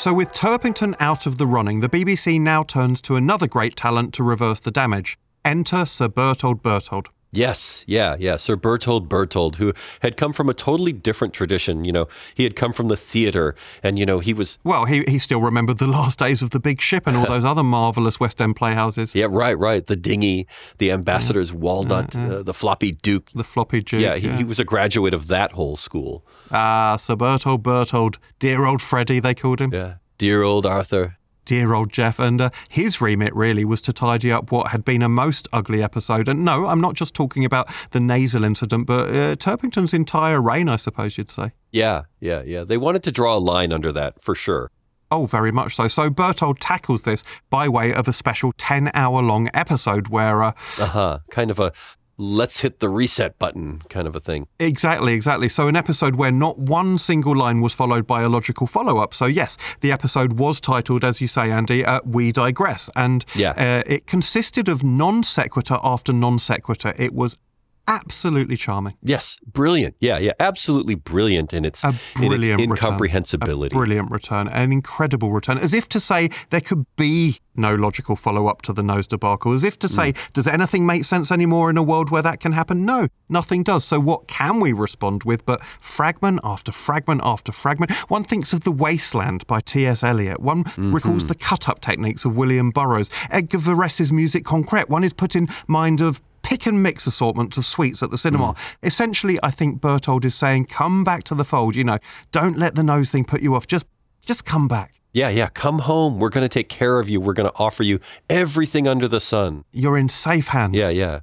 So, 0.00 0.14
with 0.14 0.32
Turpington 0.32 0.94
out 0.98 1.26
of 1.26 1.36
the 1.36 1.46
running, 1.46 1.80
the 1.80 1.88
BBC 1.90 2.40
now 2.40 2.62
turns 2.62 3.02
to 3.02 3.16
another 3.16 3.46
great 3.46 3.76
talent 3.76 4.14
to 4.14 4.22
reverse 4.22 4.58
the 4.58 4.70
damage. 4.70 5.18
Enter 5.44 5.84
Sir 5.84 6.08
Bertold 6.08 6.62
Bertold. 6.62 7.10
Yes, 7.32 7.84
yeah, 7.86 8.16
yeah. 8.18 8.34
Sir 8.36 8.56
Bertold 8.56 9.08
Bertold, 9.08 9.56
who 9.56 9.72
had 10.00 10.16
come 10.16 10.32
from 10.32 10.48
a 10.48 10.54
totally 10.54 10.92
different 10.92 11.32
tradition. 11.32 11.84
You 11.84 11.92
know, 11.92 12.08
he 12.34 12.42
had 12.42 12.56
come 12.56 12.72
from 12.72 12.88
the 12.88 12.96
theatre, 12.96 13.54
and 13.84 13.98
you 13.98 14.04
know, 14.04 14.18
he 14.18 14.34
was. 14.34 14.58
Well, 14.64 14.84
he, 14.86 15.04
he 15.06 15.20
still 15.20 15.40
remembered 15.40 15.78
the 15.78 15.86
last 16.00 16.18
days 16.18 16.42
of 16.42 16.50
the 16.50 16.58
big 16.58 16.80
ship 16.80 17.06
and 17.06 17.16
all 17.16 17.26
those 17.26 17.44
other 17.44 17.62
marvellous 17.62 18.18
West 18.18 18.42
End 18.42 18.56
playhouses. 18.56 19.14
Yeah, 19.14 19.26
right, 19.30 19.56
right. 19.56 19.86
The 19.86 19.94
dinghy, 19.94 20.48
the 20.78 20.90
ambassador's 20.90 21.52
walnut, 21.52 22.16
uh, 22.16 22.42
the 22.42 22.54
floppy 22.54 22.92
duke. 22.92 23.30
The 23.32 23.44
floppy 23.44 23.82
duke. 23.82 24.00
Yeah, 24.00 24.16
he, 24.16 24.30
he 24.30 24.44
was 24.44 24.58
a 24.58 24.64
graduate 24.64 25.14
of 25.14 25.28
that 25.28 25.52
whole 25.52 25.76
school. 25.76 26.26
Ah, 26.50 26.96
Sir 26.96 27.14
Bertold 27.14 27.62
Bertold. 27.62 28.18
Dear 28.40 28.64
old 28.64 28.82
Freddie, 28.82 29.20
they 29.20 29.34
called 29.34 29.60
him. 29.60 29.72
Yeah, 29.72 29.94
dear 30.18 30.42
old 30.42 30.66
Arthur. 30.66 31.16
Dear 31.50 31.74
old 31.74 31.92
Jeff. 31.92 32.20
And 32.20 32.40
uh, 32.40 32.50
his 32.68 33.00
remit 33.00 33.34
really 33.34 33.64
was 33.64 33.80
to 33.80 33.92
tidy 33.92 34.30
up 34.30 34.52
what 34.52 34.68
had 34.68 34.84
been 34.84 35.02
a 35.02 35.08
most 35.08 35.48
ugly 35.52 35.82
episode. 35.82 36.28
And 36.28 36.44
no, 36.44 36.68
I'm 36.68 36.80
not 36.80 36.94
just 36.94 37.12
talking 37.12 37.44
about 37.44 37.68
the 37.90 37.98
nasal 37.98 38.44
incident, 38.44 38.86
but 38.86 39.08
uh, 39.08 39.34
Turpington's 39.34 39.92
entire 39.92 40.40
reign, 40.40 40.68
I 40.68 40.76
suppose 40.76 41.18
you'd 41.18 41.28
say. 41.28 41.50
Yeah, 41.72 42.02
yeah, 42.20 42.44
yeah. 42.46 42.62
They 42.62 42.76
wanted 42.76 43.02
to 43.02 43.10
draw 43.10 43.36
a 43.36 43.40
line 43.40 43.72
under 43.72 43.90
that 43.90 44.22
for 44.22 44.36
sure. 44.36 44.70
Oh, 45.10 45.26
very 45.26 45.50
much 45.50 45.74
so. 45.74 45.88
So 45.88 46.08
Bertold 46.08 46.60
tackles 46.60 47.02
this 47.02 47.24
by 47.50 47.68
way 47.68 47.92
of 47.92 48.06
a 48.06 48.12
special 48.12 48.52
10 48.52 48.92
hour 48.94 49.20
long 49.20 49.48
episode 49.52 50.06
where. 50.06 50.44
Uh 50.44 50.52
huh. 50.78 51.18
Kind 51.32 51.50
of 51.50 51.58
a 51.58 51.72
let's 52.20 52.60
hit 52.60 52.80
the 52.80 52.88
reset 52.90 53.38
button 53.38 53.80
kind 53.88 54.06
of 54.06 54.14
a 54.14 54.20
thing. 54.20 54.46
Exactly, 54.58 55.14
exactly. 55.14 55.48
So, 55.48 55.68
an 55.68 55.74
episode 55.76 56.16
where 56.16 56.30
not 56.30 56.58
one 56.58 56.98
single 56.98 57.34
line 57.34 57.60
was 57.62 57.72
followed 57.72 58.06
by 58.06 58.20
a 58.22 58.28
logical 58.28 58.66
follow 58.66 58.98
up. 58.98 59.14
So, 59.14 59.24
yes, 59.26 59.56
the 59.80 59.90
episode 59.90 60.34
was 60.38 60.60
titled, 60.60 61.02
as 61.02 61.20
you 61.20 61.26
say, 61.26 61.50
Andy, 61.50 61.84
uh, 61.84 62.00
We 62.04 62.30
Digress. 62.30 62.90
And 62.94 63.24
Yeah. 63.34 63.50
uh, 63.56 63.82
it 63.86 64.06
consisted 64.06 64.68
of 64.68 64.84
non 64.84 65.22
sequitur 65.22 65.78
after 65.82 66.12
non 66.12 66.38
sequitur. 66.38 66.94
It 66.98 67.14
was 67.14 67.38
absolutely 67.86 68.56
charming. 68.56 68.96
Yes, 69.02 69.36
brilliant. 69.46 69.96
Yeah, 70.00 70.18
yeah, 70.18 70.32
absolutely 70.40 70.94
brilliant 70.94 71.52
in 71.52 71.64
its, 71.64 71.84
A 71.84 71.88
in 71.88 71.94
its 71.94 72.16
brilliant 72.16 72.60
return. 72.60 72.70
incomprehensibility. 72.70 73.74
A 73.74 73.78
brilliant 73.78 74.10
return, 74.10 74.48
an 74.48 74.72
incredible 74.72 75.32
return, 75.32 75.58
as 75.58 75.74
if 75.74 75.88
to 75.90 76.00
say 76.00 76.30
there 76.50 76.60
could 76.60 76.86
be 76.96 77.38
no 77.56 77.74
logical 77.74 78.16
follow 78.16 78.46
up 78.46 78.62
to 78.62 78.72
the 78.72 78.82
nose 78.82 79.06
debacle, 79.06 79.52
as 79.52 79.64
if 79.64 79.78
to 79.78 79.88
say, 79.88 80.12
mm. 80.12 80.32
does 80.32 80.46
anything 80.46 80.86
make 80.86 81.04
sense 81.04 81.30
anymore 81.30 81.68
in 81.68 81.76
a 81.76 81.82
world 81.82 82.10
where 82.10 82.22
that 82.22 82.40
can 82.40 82.52
happen? 82.52 82.84
No, 82.84 83.08
nothing 83.28 83.62
does. 83.62 83.84
So, 83.84 84.00
what 84.00 84.28
can 84.28 84.60
we 84.60 84.72
respond 84.72 85.24
with 85.24 85.44
but 85.44 85.62
fragment 85.62 86.40
after 86.42 86.72
fragment 86.72 87.20
after 87.24 87.52
fragment? 87.52 87.92
One 88.08 88.22
thinks 88.22 88.52
of 88.52 88.60
The 88.60 88.72
Wasteland 88.72 89.46
by 89.46 89.60
T.S. 89.60 90.02
Eliot, 90.02 90.40
one 90.40 90.64
mm-hmm. 90.64 90.94
recalls 90.94 91.26
the 91.26 91.34
cut 91.34 91.68
up 91.68 91.80
techniques 91.80 92.24
of 92.24 92.36
William 92.36 92.70
Burroughs, 92.70 93.10
Edgar 93.30 93.58
Varèse's 93.58 94.12
music 94.12 94.44
concrète, 94.44 94.88
one 94.88 95.04
is 95.04 95.12
put 95.12 95.36
in 95.36 95.48
mind 95.66 96.00
of 96.00 96.22
pick 96.42 96.66
and 96.66 96.82
mix 96.82 97.06
assortments 97.06 97.56
of 97.58 97.64
sweets 97.64 98.02
at 98.02 98.10
the 98.10 98.18
cinema. 98.18 98.54
Mm. 98.54 98.76
Essentially, 98.82 99.38
I 99.42 99.50
think 99.50 99.80
Bertold 99.80 100.24
is 100.24 100.34
saying, 100.34 100.66
come 100.66 101.04
back 101.04 101.24
to 101.24 101.34
the 101.34 101.44
fold. 101.44 101.76
You 101.76 101.84
know, 101.84 101.98
don't 102.32 102.56
let 102.58 102.74
the 102.74 102.82
nose 102.82 103.10
thing 103.10 103.24
put 103.24 103.42
you 103.42 103.54
off. 103.54 103.66
Just, 103.66 103.86
just 104.22 104.44
come 104.44 104.68
back. 104.68 104.94
yeah, 105.12 105.28
yeah. 105.28 105.48
Come 105.48 105.80
home. 105.80 106.18
We're 106.18 106.28
going 106.28 106.44
to 106.44 106.48
take 106.48 106.68
care 106.68 106.98
of 107.00 107.08
you. 107.08 107.20
We're 107.20 107.32
going 107.32 107.50
to 107.50 107.56
offer 107.56 107.82
you 107.82 107.98
everything 108.28 108.86
under 108.86 109.08
the 109.08 109.20
sun. 109.20 109.64
You're 109.72 109.98
in 109.98 110.08
safe 110.08 110.48
hands. 110.48 110.76
Yeah, 110.76 110.90
yeah. 110.90 111.20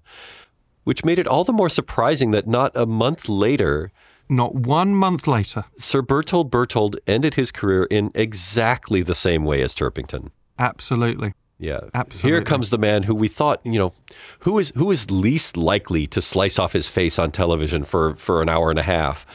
Which 0.83 1.03
made 1.05 1.19
it 1.19 1.27
all 1.27 1.43
the 1.43 1.53
more 1.53 1.69
surprising 1.69 2.31
that 2.31 2.47
not 2.47 2.71
a 2.75 2.85
month 2.85 3.27
later, 3.29 3.91
Not 4.29 4.55
one 4.55 4.93
month 4.93 5.27
later. 5.27 5.63
Sir 5.77 6.01
Bertold 6.01 6.49
Bertold 6.51 6.97
ended 7.07 7.35
his 7.35 7.51
career 7.51 7.85
in 7.89 8.11
exactly 8.13 9.01
the 9.01 9.15
same 9.15 9.45
way 9.45 9.61
as 9.61 9.73
Turpington. 9.73 10.31
Absolutely. 10.59 11.33
Yeah. 11.59 11.79
Absolutely. 11.93 12.31
Here 12.31 12.41
comes 12.43 12.69
the 12.69 12.77
man 12.77 13.03
who 13.03 13.15
we 13.15 13.27
thought, 13.27 13.61
you 13.65 13.79
know, 13.79 13.93
who 14.39 14.59
is 14.59 14.71
who 14.75 14.91
is 14.91 15.09
least 15.09 15.57
likely 15.57 16.05
to 16.07 16.21
slice 16.21 16.59
off 16.59 16.73
his 16.73 16.87
face 16.87 17.17
on 17.17 17.31
television 17.31 17.83
for 17.83 18.15
for 18.15 18.41
an 18.41 18.49
hour 18.49 18.69
and 18.69 18.79
a 18.79 18.83
half. 18.83 19.25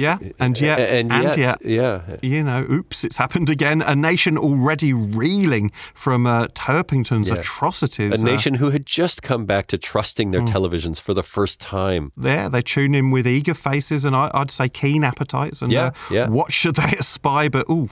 Yeah. 0.00 0.18
And 0.38 0.58
yet, 0.60 0.78
and, 0.80 1.12
and 1.12 1.22
yet, 1.24 1.38
yet, 1.38 1.58
yeah. 1.64 2.16
you 2.22 2.42
know, 2.42 2.66
oops, 2.70 3.04
it's 3.04 3.18
happened 3.18 3.48
again. 3.50 3.82
A 3.82 3.94
nation 3.94 4.38
already 4.38 4.92
reeling 4.92 5.70
from 5.94 6.26
uh, 6.26 6.46
Turpington's 6.54 7.28
Yeah. 7.28 7.36
atrocities. 7.36 8.12
A 8.12 8.18
Uh, 8.26 8.30
nation 8.32 8.54
who 8.54 8.70
had 8.70 8.86
just 8.86 9.22
come 9.22 9.44
back 9.46 9.66
to 9.68 9.76
trusting 9.78 10.30
their 10.32 10.42
televisions 10.54 11.00
for 11.00 11.12
the 11.14 11.22
first 11.22 11.60
time. 11.60 12.12
Yeah, 12.20 12.48
they 12.48 12.62
tune 12.62 12.94
in 12.94 13.10
with 13.10 13.26
eager 13.26 13.54
faces 13.54 14.04
and 14.06 14.14
I, 14.16 14.30
I'd 14.32 14.50
say 14.50 14.68
keen 14.68 15.04
appetites. 15.04 15.60
And 15.62 15.70
Yeah, 15.72 15.86
uh, 15.86 15.92
yeah. 16.16 16.28
what 16.28 16.52
should 16.52 16.76
they 16.80 16.92
espy? 16.98 17.48
But 17.48 17.66
oh, 17.68 17.88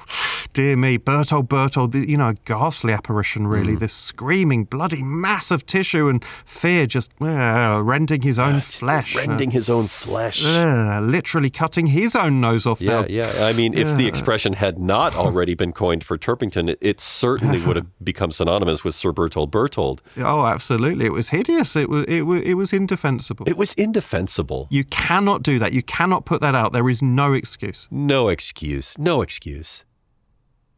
dear 0.54 0.76
me, 0.76 0.96
Bertold 0.98 1.48
Bertold, 1.48 1.92
the- 1.92 2.08
you 2.08 2.16
know, 2.16 2.28
a 2.28 2.34
ghastly 2.52 2.92
apparition, 2.92 3.46
really. 3.46 3.74
Mm. 3.76 3.80
This 3.80 3.92
screaming, 3.92 4.64
bloody 4.64 5.02
mass 5.02 5.50
of 5.50 5.66
tissue 5.66 6.08
and 6.08 6.24
fear 6.24 6.86
just 6.86 7.10
uh, 7.20 7.80
rending 7.84 8.22
his 8.22 8.38
own 8.38 8.60
flesh. 8.60 9.14
Rending 9.14 9.50
his 9.50 9.68
own 9.68 9.86
flesh. 9.88 10.42
literally 10.44 11.50
cutting 11.50 11.86
his 11.88 11.97
own 12.16 12.40
nose 12.40 12.66
off 12.66 12.80
Yeah, 12.80 13.00
now. 13.02 13.06
yeah. 13.08 13.32
I 13.46 13.52
mean, 13.52 13.74
if 13.74 13.96
the 13.96 14.06
expression 14.06 14.52
had 14.54 14.78
not 14.78 15.14
already 15.16 15.54
been 15.54 15.72
coined 15.72 16.04
for 16.04 16.16
Turpington, 16.18 16.68
it, 16.70 16.78
it 16.80 17.00
certainly 17.00 17.60
would 17.64 17.76
have 17.76 17.86
become 18.04 18.30
synonymous 18.30 18.84
with 18.84 18.94
Sir 18.94 19.12
Bertold 19.12 19.50
Bertold. 19.50 20.00
Oh, 20.16 20.46
absolutely! 20.46 21.06
It 21.06 21.12
was 21.12 21.30
hideous. 21.30 21.76
It 21.76 21.88
was 21.88 22.04
it 22.06 22.22
was 22.22 22.42
it 22.42 22.54
was 22.54 22.72
indefensible. 22.72 23.48
It 23.48 23.56
was 23.56 23.74
indefensible. 23.74 24.66
you 24.70 24.84
cannot 24.84 25.42
do 25.42 25.58
that. 25.58 25.72
You 25.72 25.82
cannot 25.82 26.24
put 26.24 26.40
that 26.40 26.54
out. 26.54 26.72
There 26.72 26.88
is 26.88 27.02
no 27.02 27.32
excuse. 27.34 27.88
No 27.90 28.28
excuse. 28.28 28.94
No 28.98 29.22
excuse. 29.22 29.84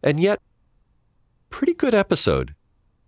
And 0.03 0.19
yet, 0.21 0.41
pretty 1.51 1.75
good 1.75 1.95
episode. 1.95 2.55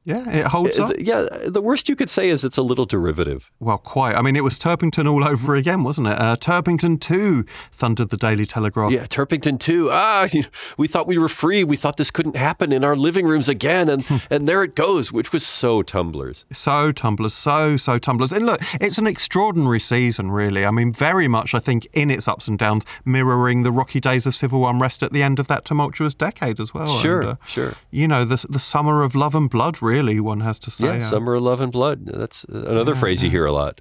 Yeah, 0.04 0.28
it 0.28 0.46
holds 0.46 0.78
Uh, 0.78 0.86
up. 0.86 0.94
Yeah, 0.98 1.26
the 1.46 1.60
worst 1.62 1.88
you 1.88 1.94
could 1.94 2.10
say 2.10 2.28
is 2.28 2.42
it's 2.44 2.56
a 2.56 2.62
little 2.62 2.86
derivative. 2.86 3.50
Well, 3.60 3.78
quite. 3.78 4.16
I 4.16 4.22
mean, 4.22 4.34
it 4.34 4.42
was 4.42 4.58
Turpington 4.58 5.08
all 5.08 5.22
over 5.24 5.54
again, 5.54 5.84
wasn't 5.84 6.08
it? 6.08 6.18
Uh, 6.18 6.34
Turpington 6.34 7.00
2 7.00 7.44
thundered 7.70 8.08
the 8.10 8.16
Daily 8.16 8.44
Telegraph. 8.44 8.90
Yeah, 8.90 9.04
Turpington 9.06 9.60
too. 9.60 9.90
Ah, 9.92 10.26
you 10.32 10.42
know, 10.42 10.48
we 10.76 10.88
thought 10.88 11.06
we 11.06 11.18
were 11.18 11.28
free. 11.28 11.62
We 11.62 11.76
thought 11.76 11.98
this 11.98 12.10
couldn't 12.10 12.34
happen 12.36 12.72
in 12.72 12.82
our 12.82 12.96
living 12.96 13.26
rooms 13.26 13.48
again, 13.48 13.88
and 13.88 14.04
and 14.28 14.48
there 14.48 14.64
it 14.64 14.74
goes, 14.74 15.12
which 15.12 15.32
was 15.32 15.46
so 15.46 15.82
tumblers. 15.82 16.46
So 16.52 16.90
tumblers, 16.90 17.32
so, 17.34 17.76
so 17.76 17.98
tumblers. 17.98 18.32
And 18.32 18.44
look, 18.44 18.60
it's 18.80 18.98
an 18.98 19.06
extraordinary 19.06 19.78
season, 19.80 20.32
really. 20.32 20.66
I 20.66 20.72
mean, 20.72 20.92
very 20.92 21.28
much, 21.28 21.54
I 21.54 21.60
think, 21.60 21.86
in 21.92 22.10
its 22.10 22.26
ups 22.26 22.48
and 22.48 22.58
downs, 22.58 22.84
mirroring 23.04 23.62
the 23.62 23.70
rocky 23.70 24.00
days 24.00 24.26
of 24.26 24.34
civil 24.34 24.66
unrest 24.68 25.04
at 25.04 25.12
the 25.12 25.22
end 25.22 25.38
of 25.38 25.46
that 25.46 25.64
tumultuous 25.64 26.14
decade 26.14 26.58
as 26.58 26.74
well. 26.74 26.88
Sure, 26.88 27.20
And, 27.20 27.30
uh, 27.30 27.36
sure. 27.46 27.74
You 27.92 28.08
know, 28.08 28.24
the, 28.24 28.44
the 28.50 28.58
summer 28.58 29.04
of 29.04 29.14
love 29.14 29.36
and 29.36 29.48
blood, 29.48 29.80
really, 29.80 29.91
one 30.00 30.40
has 30.40 30.58
to 30.60 30.70
say. 30.70 30.86
Yeah, 30.86 30.92
Uh, 30.98 31.00
summer 31.02 31.34
of 31.34 31.42
love 31.42 31.60
and 31.60 31.72
blood. 31.72 32.06
That's 32.06 32.44
another 32.44 32.94
phrase 32.94 33.22
you 33.22 33.30
hear 33.30 33.44
a 33.46 33.52
lot. 33.52 33.80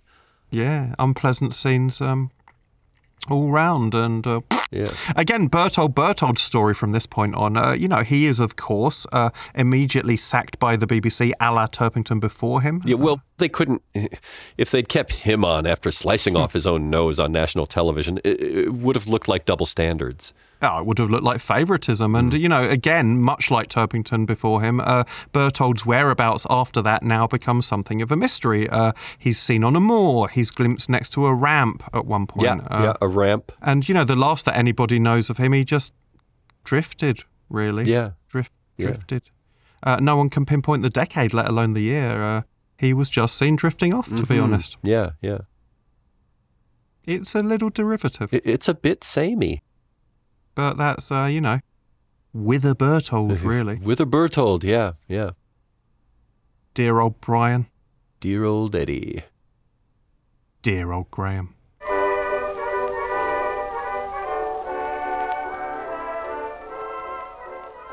yeah, 0.50 0.94
unpleasant 1.00 1.54
scenes 1.54 2.02
um, 2.02 2.32
all 3.30 3.50
round. 3.52 3.94
And 3.94 4.26
uh, 4.28 4.42
Yeah. 4.72 4.86
again, 5.16 5.48
Bertold 5.48 5.94
Bertold's 5.96 6.42
story 6.42 6.74
from 6.74 6.92
this 6.92 7.06
point 7.06 7.36
on, 7.36 7.56
uh, 7.56 7.72
you 7.74 7.88
know, 7.88 8.02
he 8.04 8.26
is, 8.26 8.40
of 8.40 8.56
course, 8.56 9.06
uh, 9.12 9.30
immediately 9.56 10.18
sacked 10.18 10.60
by 10.60 10.76
the 10.76 10.88
BBC, 10.88 11.32
a 11.40 11.52
la 11.54 11.68
Turpington 11.68 12.20
before 12.20 12.62
him. 12.62 12.82
Yeah, 12.86 12.96
well, 12.96 13.22
they 13.38 13.50
couldn't. 13.50 13.82
If 14.58 14.72
they'd 14.72 14.90
kept 14.90 15.14
him 15.14 15.46
on 15.46 15.66
after 15.68 15.92
slicing 15.92 16.34
Hmm. 16.36 16.42
off 16.42 16.54
his 16.54 16.66
own 16.68 16.90
nose 16.90 17.20
on 17.20 17.32
national 17.32 17.66
television, 17.68 18.18
it, 18.24 18.42
it 18.42 18.74
would 18.74 18.96
have 18.96 19.08
looked 19.08 19.28
like 19.28 19.46
double 19.46 19.66
standards. 19.66 20.34
Oh, 20.64 20.80
it 20.80 20.86
would 20.86 21.00
have 21.00 21.10
looked 21.10 21.24
like 21.24 21.40
favouritism. 21.40 22.16
And, 22.16 22.34
you 22.34 22.48
know, 22.48 22.62
again, 22.64 23.20
much 23.22 23.50
like 23.50 23.68
Turpington 23.70 24.26
before 24.28 24.62
him, 24.62 24.80
uh, 24.80 25.04
Bertold's 25.34 25.86
whereabouts 25.86 26.46
after 26.50 26.82
that 26.84 27.02
now 27.04 27.26
becomes 27.26 27.66
something 27.66 28.02
of 28.02 28.12
a 28.12 28.16
mystery. 28.16 28.70
Uh, 28.70 28.92
he's 29.18 29.40
seen 29.40 29.64
on 29.64 29.76
a 29.76 29.80
moor, 29.80 30.30
he's 30.30 30.52
glimpsed 30.52 30.88
next 30.90 31.10
to 31.14 31.26
a 31.26 31.34
ramp 31.34 31.84
at 31.94 32.06
one 32.06 32.28
point. 32.28 32.44
Yeah, 32.46 32.68
Uh, 32.68 32.84
yeah, 32.84 32.94
a 33.02 33.08
ramp. 33.08 33.52
And, 33.62 33.88
you 33.90 33.96
know, 33.96 34.04
the 34.04 34.16
last 34.16 34.46
that 34.46 34.56
anybody 34.56 35.00
knows 35.00 35.30
of 35.32 35.38
him, 35.38 35.52
he 35.54 35.64
just 35.64 35.94
drifted, 36.64 37.24
really. 37.50 37.86
Yeah. 37.86 38.12
Drift, 38.30 38.52
Yeah. 38.78 38.88
drifted. 38.88 39.32
Uh, 39.84 39.98
no 40.00 40.16
one 40.16 40.30
can 40.30 40.46
pinpoint 40.46 40.84
the 40.84 40.92
decade, 40.92 41.34
let 41.34 41.48
alone 41.48 41.74
the 41.74 41.82
year. 41.82 42.22
Uh, 42.22 42.42
he 42.78 42.94
was 42.94 43.10
just 43.10 43.36
seen 43.36 43.56
drifting 43.56 43.94
off, 43.96 44.14
to 44.16 44.26
be 44.28 44.36
Mhm. 44.36 44.44
honest. 44.44 44.78
Yeah, 44.84 45.12
yeah. 45.22 45.40
It's 47.04 47.34
a 47.34 47.42
little 47.42 47.70
derivative, 47.70 48.30
it's 48.32 48.68
a 48.68 48.76
bit 48.76 49.04
samey. 49.04 49.64
But 50.56 50.78
that's, 50.78 51.12
uh, 51.12 51.26
you 51.26 51.42
know, 51.42 51.60
Wither 52.34 52.74
Bertold, 52.74 53.42
really. 53.42 53.76
Wither 53.76 54.04
a 54.04 54.08
Bertold, 54.08 54.64
yeah, 54.64 54.94
yeah. 55.08 55.32
Dear 56.74 57.00
old 57.00 57.20
Brian. 57.20 57.68
Dear 58.22 58.46
old 58.46 58.76
Eddie. 58.76 59.24
Dear 60.62 60.92
old 60.92 61.12
Graham. 61.12 61.56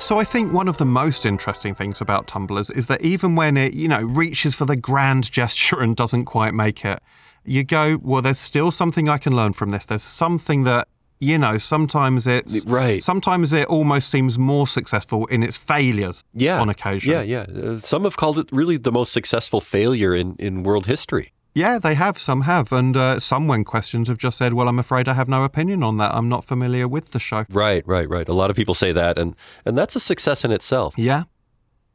So 0.01 0.21
I 0.21 0.25
think 0.25 0.53
one 0.53 0.69
of 0.69 0.79
the 0.79 0.87
most 0.87 1.27
interesting 1.27 1.75
things 1.75 2.01
about 2.01 2.29
Tumblers 2.29 2.71
is 2.71 2.87
that 2.87 3.03
even 3.03 3.35
when 3.35 3.57
it, 3.57 3.75
you 3.75 3.89
know, 3.89 4.01
reaches 4.01 4.55
for 4.55 4.65
the 4.65 4.77
grand 4.77 5.31
gesture 5.33 5.81
and 5.81 5.97
doesn't 5.97 6.27
quite 6.27 6.55
make 6.55 6.85
it, 6.85 7.01
you 7.45 7.65
go, 7.65 7.99
well, 8.01 8.23
there's 8.23 8.39
still 8.39 8.71
something 8.71 9.09
I 9.09 9.19
can 9.19 9.35
learn 9.35 9.55
from 9.55 9.71
this. 9.71 9.85
There's 9.87 10.03
something 10.03 10.65
that 10.65 10.87
you 11.21 11.39
know, 11.39 11.59
sometimes 11.59 12.27
it's 12.27 12.65
Right. 12.67 13.03
Sometimes 13.03 13.53
it 13.53 13.67
almost 13.67 14.11
seems 14.11 14.39
more 14.39 14.67
successful 14.67 15.27
in 15.27 15.43
its 15.43 15.57
failures. 15.57 16.25
Yeah. 16.33 16.61
on 16.61 16.69
occasion. 16.69 17.13
Yeah, 17.13 17.23
yeah. 17.23 17.47
Uh, 17.63 17.79
some 17.79 18.05
have 18.05 18.17
called 18.17 18.39
it 18.39 18.49
really 18.53 18.77
the 18.77 18.93
most 18.93 19.13
successful 19.13 19.61
failure 19.61 20.15
in, 20.15 20.37
in 20.39 20.63
world 20.63 20.87
history. 20.87 21.33
Yeah, 21.55 21.81
they 21.81 21.95
have. 21.95 22.19
Some 22.19 22.43
have, 22.43 22.71
and 22.73 22.97
uh, 22.97 23.19
some, 23.19 23.49
when 23.49 23.65
questioned, 23.65 24.07
have 24.07 24.19
just 24.19 24.39
said, 24.39 24.53
"Well, 24.53 24.69
I'm 24.69 24.79
afraid 24.79 25.09
I 25.09 25.15
have 25.15 25.29
no 25.29 25.43
opinion 25.43 25.83
on 25.83 25.97
that. 25.97 26.15
I'm 26.15 26.29
not 26.29 26.45
familiar 26.45 26.87
with 26.87 27.11
the 27.11 27.19
show." 27.19 27.47
Right, 27.51 27.83
right, 27.85 28.09
right. 28.09 28.29
A 28.29 28.33
lot 28.33 28.51
of 28.51 28.55
people 28.57 28.75
say 28.75 28.93
that, 28.93 29.19
and 29.19 29.35
and 29.65 29.77
that's 29.77 29.97
a 29.97 30.01
success 30.01 30.45
in 30.45 30.53
itself. 30.53 30.95
Yeah, 30.97 31.25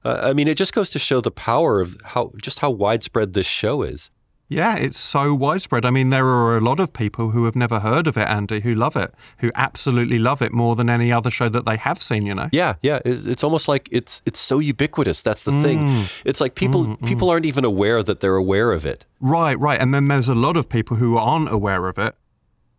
Uh, 0.03 0.19
I 0.21 0.33
mean, 0.33 0.49
it 0.49 0.57
just 0.57 0.73
goes 0.73 0.89
to 0.89 0.99
show 0.99 1.21
the 1.21 1.31
power 1.31 1.79
of 1.79 1.95
how 2.03 2.33
just 2.41 2.59
how 2.59 2.71
widespread 2.71 3.33
this 3.33 3.47
show 3.47 3.83
is. 3.83 4.09
Yeah, 4.53 4.75
it's 4.77 4.97
so 4.97 5.33
widespread. 5.33 5.85
I 5.85 5.89
mean, 5.89 6.09
there 6.09 6.25
are 6.25 6.57
a 6.57 6.61
lot 6.61 6.79
of 6.79 6.93
people 6.93 7.31
who 7.31 7.45
have 7.45 7.55
never 7.55 7.79
heard 7.79 8.07
of 8.07 8.17
it, 8.17 8.27
Andy, 8.27 8.59
who 8.61 8.73
love 8.75 8.95
it, 8.95 9.13
who 9.39 9.51
absolutely 9.55 10.19
love 10.19 10.41
it 10.41 10.51
more 10.51 10.75
than 10.75 10.89
any 10.89 11.11
other 11.11 11.29
show 11.31 11.49
that 11.49 11.65
they 11.65 11.77
have 11.77 12.01
seen. 12.01 12.25
You 12.25 12.35
know. 12.35 12.49
Yeah, 12.51 12.75
yeah. 12.81 12.99
It's, 13.05 13.25
it's 13.25 13.43
almost 13.43 13.67
like 13.67 13.89
it's 13.91 14.21
it's 14.25 14.39
so 14.39 14.59
ubiquitous. 14.59 15.21
That's 15.21 15.43
the 15.43 15.51
Mm. 15.51 15.63
thing. 15.63 16.05
It's 16.25 16.41
like 16.41 16.55
people 16.55 16.97
people 17.05 17.29
aren't 17.29 17.45
even 17.45 17.65
aware 17.65 18.03
that 18.03 18.19
they're 18.19 18.35
aware 18.35 18.71
of 18.71 18.85
it. 18.85 19.05
Right, 19.19 19.57
right. 19.59 19.79
And 19.81 19.93
then 19.93 20.07
there's 20.07 20.29
a 20.29 20.35
lot 20.35 20.57
of 20.57 20.67
people 20.67 20.97
who 20.97 21.17
aren't 21.17 21.51
aware 21.51 21.87
of 21.87 21.97
it, 21.97 22.15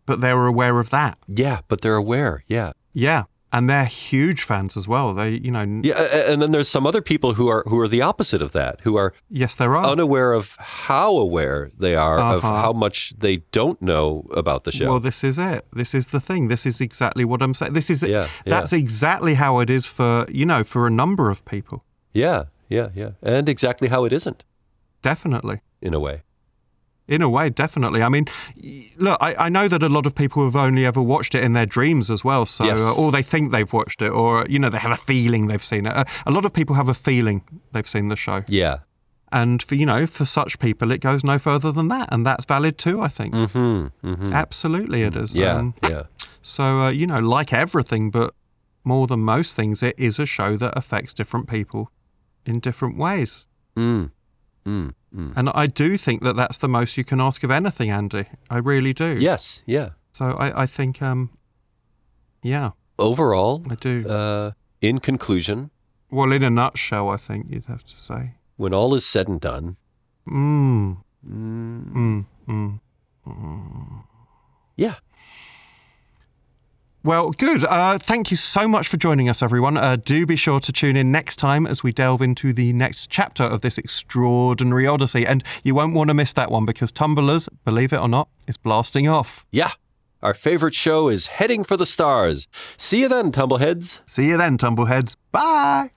but 0.05 0.21
they're 0.21 0.45
aware 0.45 0.79
of 0.79 0.89
that. 0.91 1.17
Yeah, 1.27 1.59
but 1.67 1.81
they're 1.81 1.95
aware. 1.95 2.43
Yeah. 2.47 2.73
Yeah. 2.93 3.23
And 3.55 3.69
they're 3.69 3.85
huge 3.85 4.41
fans 4.43 4.75
as 4.77 4.85
well. 4.87 5.13
They, 5.13 5.29
you 5.45 5.51
know, 5.51 5.65
Yeah, 5.83 6.01
and 6.31 6.41
then 6.41 6.51
there's 6.51 6.67
some 6.67 6.85
other 6.89 7.01
people 7.01 7.29
who 7.37 7.47
are 7.53 7.63
who 7.69 7.77
are 7.79 7.87
the 7.87 8.01
opposite 8.01 8.41
of 8.41 8.51
that, 8.51 8.81
who 8.85 8.97
are 8.97 9.13
yes, 9.29 9.55
there 9.55 9.75
are. 9.77 9.85
unaware 9.93 10.33
of 10.39 10.55
how 10.87 11.11
aware 11.27 11.69
they 11.83 11.95
are 11.95 12.19
of 12.19 12.43
Uh-huh. 12.43 12.61
how 12.65 12.73
much 12.73 13.13
they 13.17 13.37
don't 13.51 13.79
know 13.81 14.25
about 14.41 14.63
the 14.65 14.71
show. 14.71 14.89
Well, 14.89 14.99
this 14.99 15.23
is 15.23 15.37
it. 15.37 15.61
This 15.81 15.93
is 15.95 16.07
the 16.07 16.19
thing. 16.19 16.49
This 16.49 16.65
is 16.65 16.81
exactly 16.81 17.23
what 17.23 17.41
I'm 17.41 17.53
saying. 17.53 17.73
This 17.73 17.89
is 17.89 18.03
Yeah, 18.03 18.27
That's 18.45 18.73
exactly 18.73 19.35
how 19.35 19.61
it 19.61 19.69
is 19.69 19.85
for 19.87 20.25
you 20.39 20.45
know 20.45 20.63
for 20.63 20.85
a 20.87 20.91
number 20.91 21.29
of 21.29 21.39
people. 21.45 21.77
yeah, 22.13 22.43
yeah, 22.69 22.89
yeah. 22.95 23.11
And 23.21 23.47
exactly 23.49 23.87
how 23.89 24.05
it 24.05 24.11
isn't, 24.13 24.43
Definitely. 25.01 25.57
in 25.81 25.93
a 25.93 25.99
way. 25.99 26.23
In 27.07 27.21
a 27.21 27.29
way, 27.29 27.51
definitely. 27.51 28.01
I 28.01 28.09
mean, 28.09 28.25
look, 28.97 29.17
I, 29.21 29.35
I 29.45 29.49
know 29.49 29.67
that 29.67 29.83
a 29.83 29.89
lot 29.89 30.07
of 30.07 30.15
people 30.15 30.43
have 30.45 30.55
only 30.55 30.87
ever 30.87 31.01
watched 31.01 31.35
it 31.35 31.43
in 31.43 31.53
their 31.53 31.67
dreams 31.67 32.09
as 32.09 32.23
well. 32.23 32.47
So, 32.47 32.65
Yes. 32.65 32.81
uh, 32.81 32.95
or 32.99 33.11
they 33.11 33.21
think 33.21 33.51
they've 33.51 33.71
watched 33.71 34.01
it, 34.01 34.09
or 34.09 34.43
you 34.49 34.57
know, 34.57 34.69
they 34.69 34.79
have 34.79 34.91
a 34.91 34.95
feeling 34.97 35.45
they've 35.47 35.63
seen 35.63 35.85
it. 35.85 35.93
Uh, 35.95 36.05
a 36.25 36.31
lot 36.31 36.45
of 36.45 36.53
people 36.53 36.75
have 36.75 36.89
a 36.89 36.95
feeling 36.95 37.43
they've 37.73 37.87
seen 37.87 38.07
the 38.07 38.15
show, 38.15 38.43
Yeah. 38.47 38.77
and 39.31 39.61
for 39.61 39.75
you 39.75 39.85
know, 39.85 40.07
for 40.07 40.25
such 40.25 40.57
people, 40.57 40.89
it 40.91 40.99
goes 40.99 41.23
no 41.23 41.37
further 41.37 41.71
than 41.71 41.89
that, 41.89 42.09
and 42.11 42.25
that's 42.25 42.45
valid 42.45 42.77
too. 42.79 43.01
I 43.01 43.07
think. 43.09 43.33
Hmm. 43.35 43.87
Mm-hmm. 44.03 44.33
Absolutely, 44.33 45.03
it 45.03 45.15
is. 45.15 45.35
Yeah. 45.35 45.57
Um, 45.57 45.73
yeah. 45.83 46.03
So, 46.41 46.63
uh, 46.81 46.89
you 46.89 47.05
know, 47.05 47.19
like 47.19 47.53
everything, 47.53 48.09
but 48.11 48.33
more 48.83 49.05
than 49.05 49.19
most 49.19 49.55
things, 49.55 49.83
it 49.83 49.93
is 49.97 50.17
a 50.19 50.25
show 50.25 50.57
that 50.57 50.75
affects 50.77 51.13
different 51.13 51.47
people 51.47 51.91
in 52.45 52.59
different 52.59 52.97
ways. 52.97 53.45
Mm. 53.75 54.11
Mm. 54.65 54.93
Mm. 55.15 55.33
And 55.37 55.49
I 55.55 55.67
do 55.67 55.97
think 55.97 56.21
that 56.23 56.35
that's 56.35 56.57
the 56.57 56.67
most 56.67 56.97
you 56.97 57.03
can 57.05 57.21
ask 57.21 57.43
of 57.43 57.51
anything, 57.51 57.89
Andy. 57.89 58.25
I 58.49 58.57
really 58.57 58.93
do. 58.93 59.17
Yes. 59.19 59.61
Yeah. 59.65 59.89
So 60.11 60.25
I, 60.31 60.63
I 60.63 60.65
think, 60.65 61.01
um, 61.01 61.29
yeah, 62.43 62.71
Overall, 62.97 63.63
I 63.69 63.75
do. 63.75 64.07
uh, 64.07 64.51
in 64.81 64.99
conclusion, 64.99 65.69
well, 66.11 66.31
in 66.31 66.43
a 66.43 66.49
nutshell, 66.49 67.09
I 67.09 67.17
think 67.17 67.47
you'd 67.49 67.65
have 67.65 67.83
to 67.83 67.99
say. 67.99 68.35
when 68.57 68.73
all 68.73 68.93
is 68.95 69.05
said 69.05 69.27
and 69.27 69.41
done, 69.41 69.75
Mm, 70.27 70.97
mm, 71.25 72.25
mm, 72.47 72.79
mm. 73.27 74.03
yeah. 74.75 74.95
Well, 77.05 77.29
good. 77.33 77.63
Uh, 77.63 77.99
thank 77.99 78.31
you 78.31 78.37
so 78.37 78.67
much 78.67 78.87
for 78.87 78.97
joining 78.97 79.29
us, 79.29 79.43
everyone. 79.43 79.77
Uh, 79.77 79.95
do 79.95 80.25
be 80.25 80.35
sure 80.35 80.59
to 80.61 80.71
tune 80.71 80.95
in 80.95 81.11
next 81.11 81.35
time 81.35 81.67
as 81.67 81.83
we 81.83 81.91
delve 81.91 82.19
into 82.19 82.51
the 82.51 82.73
next 82.73 83.11
chapter 83.11 83.43
of 83.43 83.61
this 83.61 83.77
extraordinary 83.77 84.87
odyssey. 84.87 85.23
And 85.23 85.43
you 85.63 85.75
won't 85.75 85.93
want 85.93 86.07
to 86.07 86.15
miss 86.15 86.33
that 86.33 86.49
one 86.49 86.65
because 86.65 86.91
Tumbler's, 86.91 87.47
believe 87.63 87.93
it 87.93 87.99
or 87.99 88.07
not, 88.07 88.29
is 88.47 88.57
blasting 88.57 89.07
off. 89.07 89.45
Yeah. 89.51 89.73
Our 90.23 90.33
favorite 90.33 90.73
show 90.73 91.07
is 91.07 91.27
heading 91.27 91.63
for 91.63 91.77
the 91.77 91.85
stars. 91.85 92.47
See 92.75 93.01
you 93.01 93.07
then, 93.07 93.31
Tumbleheads. 93.31 93.99
See 94.07 94.29
you 94.29 94.37
then, 94.37 94.57
Tumbleheads. 94.57 95.15
Bye. 95.31 95.91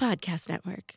Podcast 0.00 0.48
network. 0.48 0.96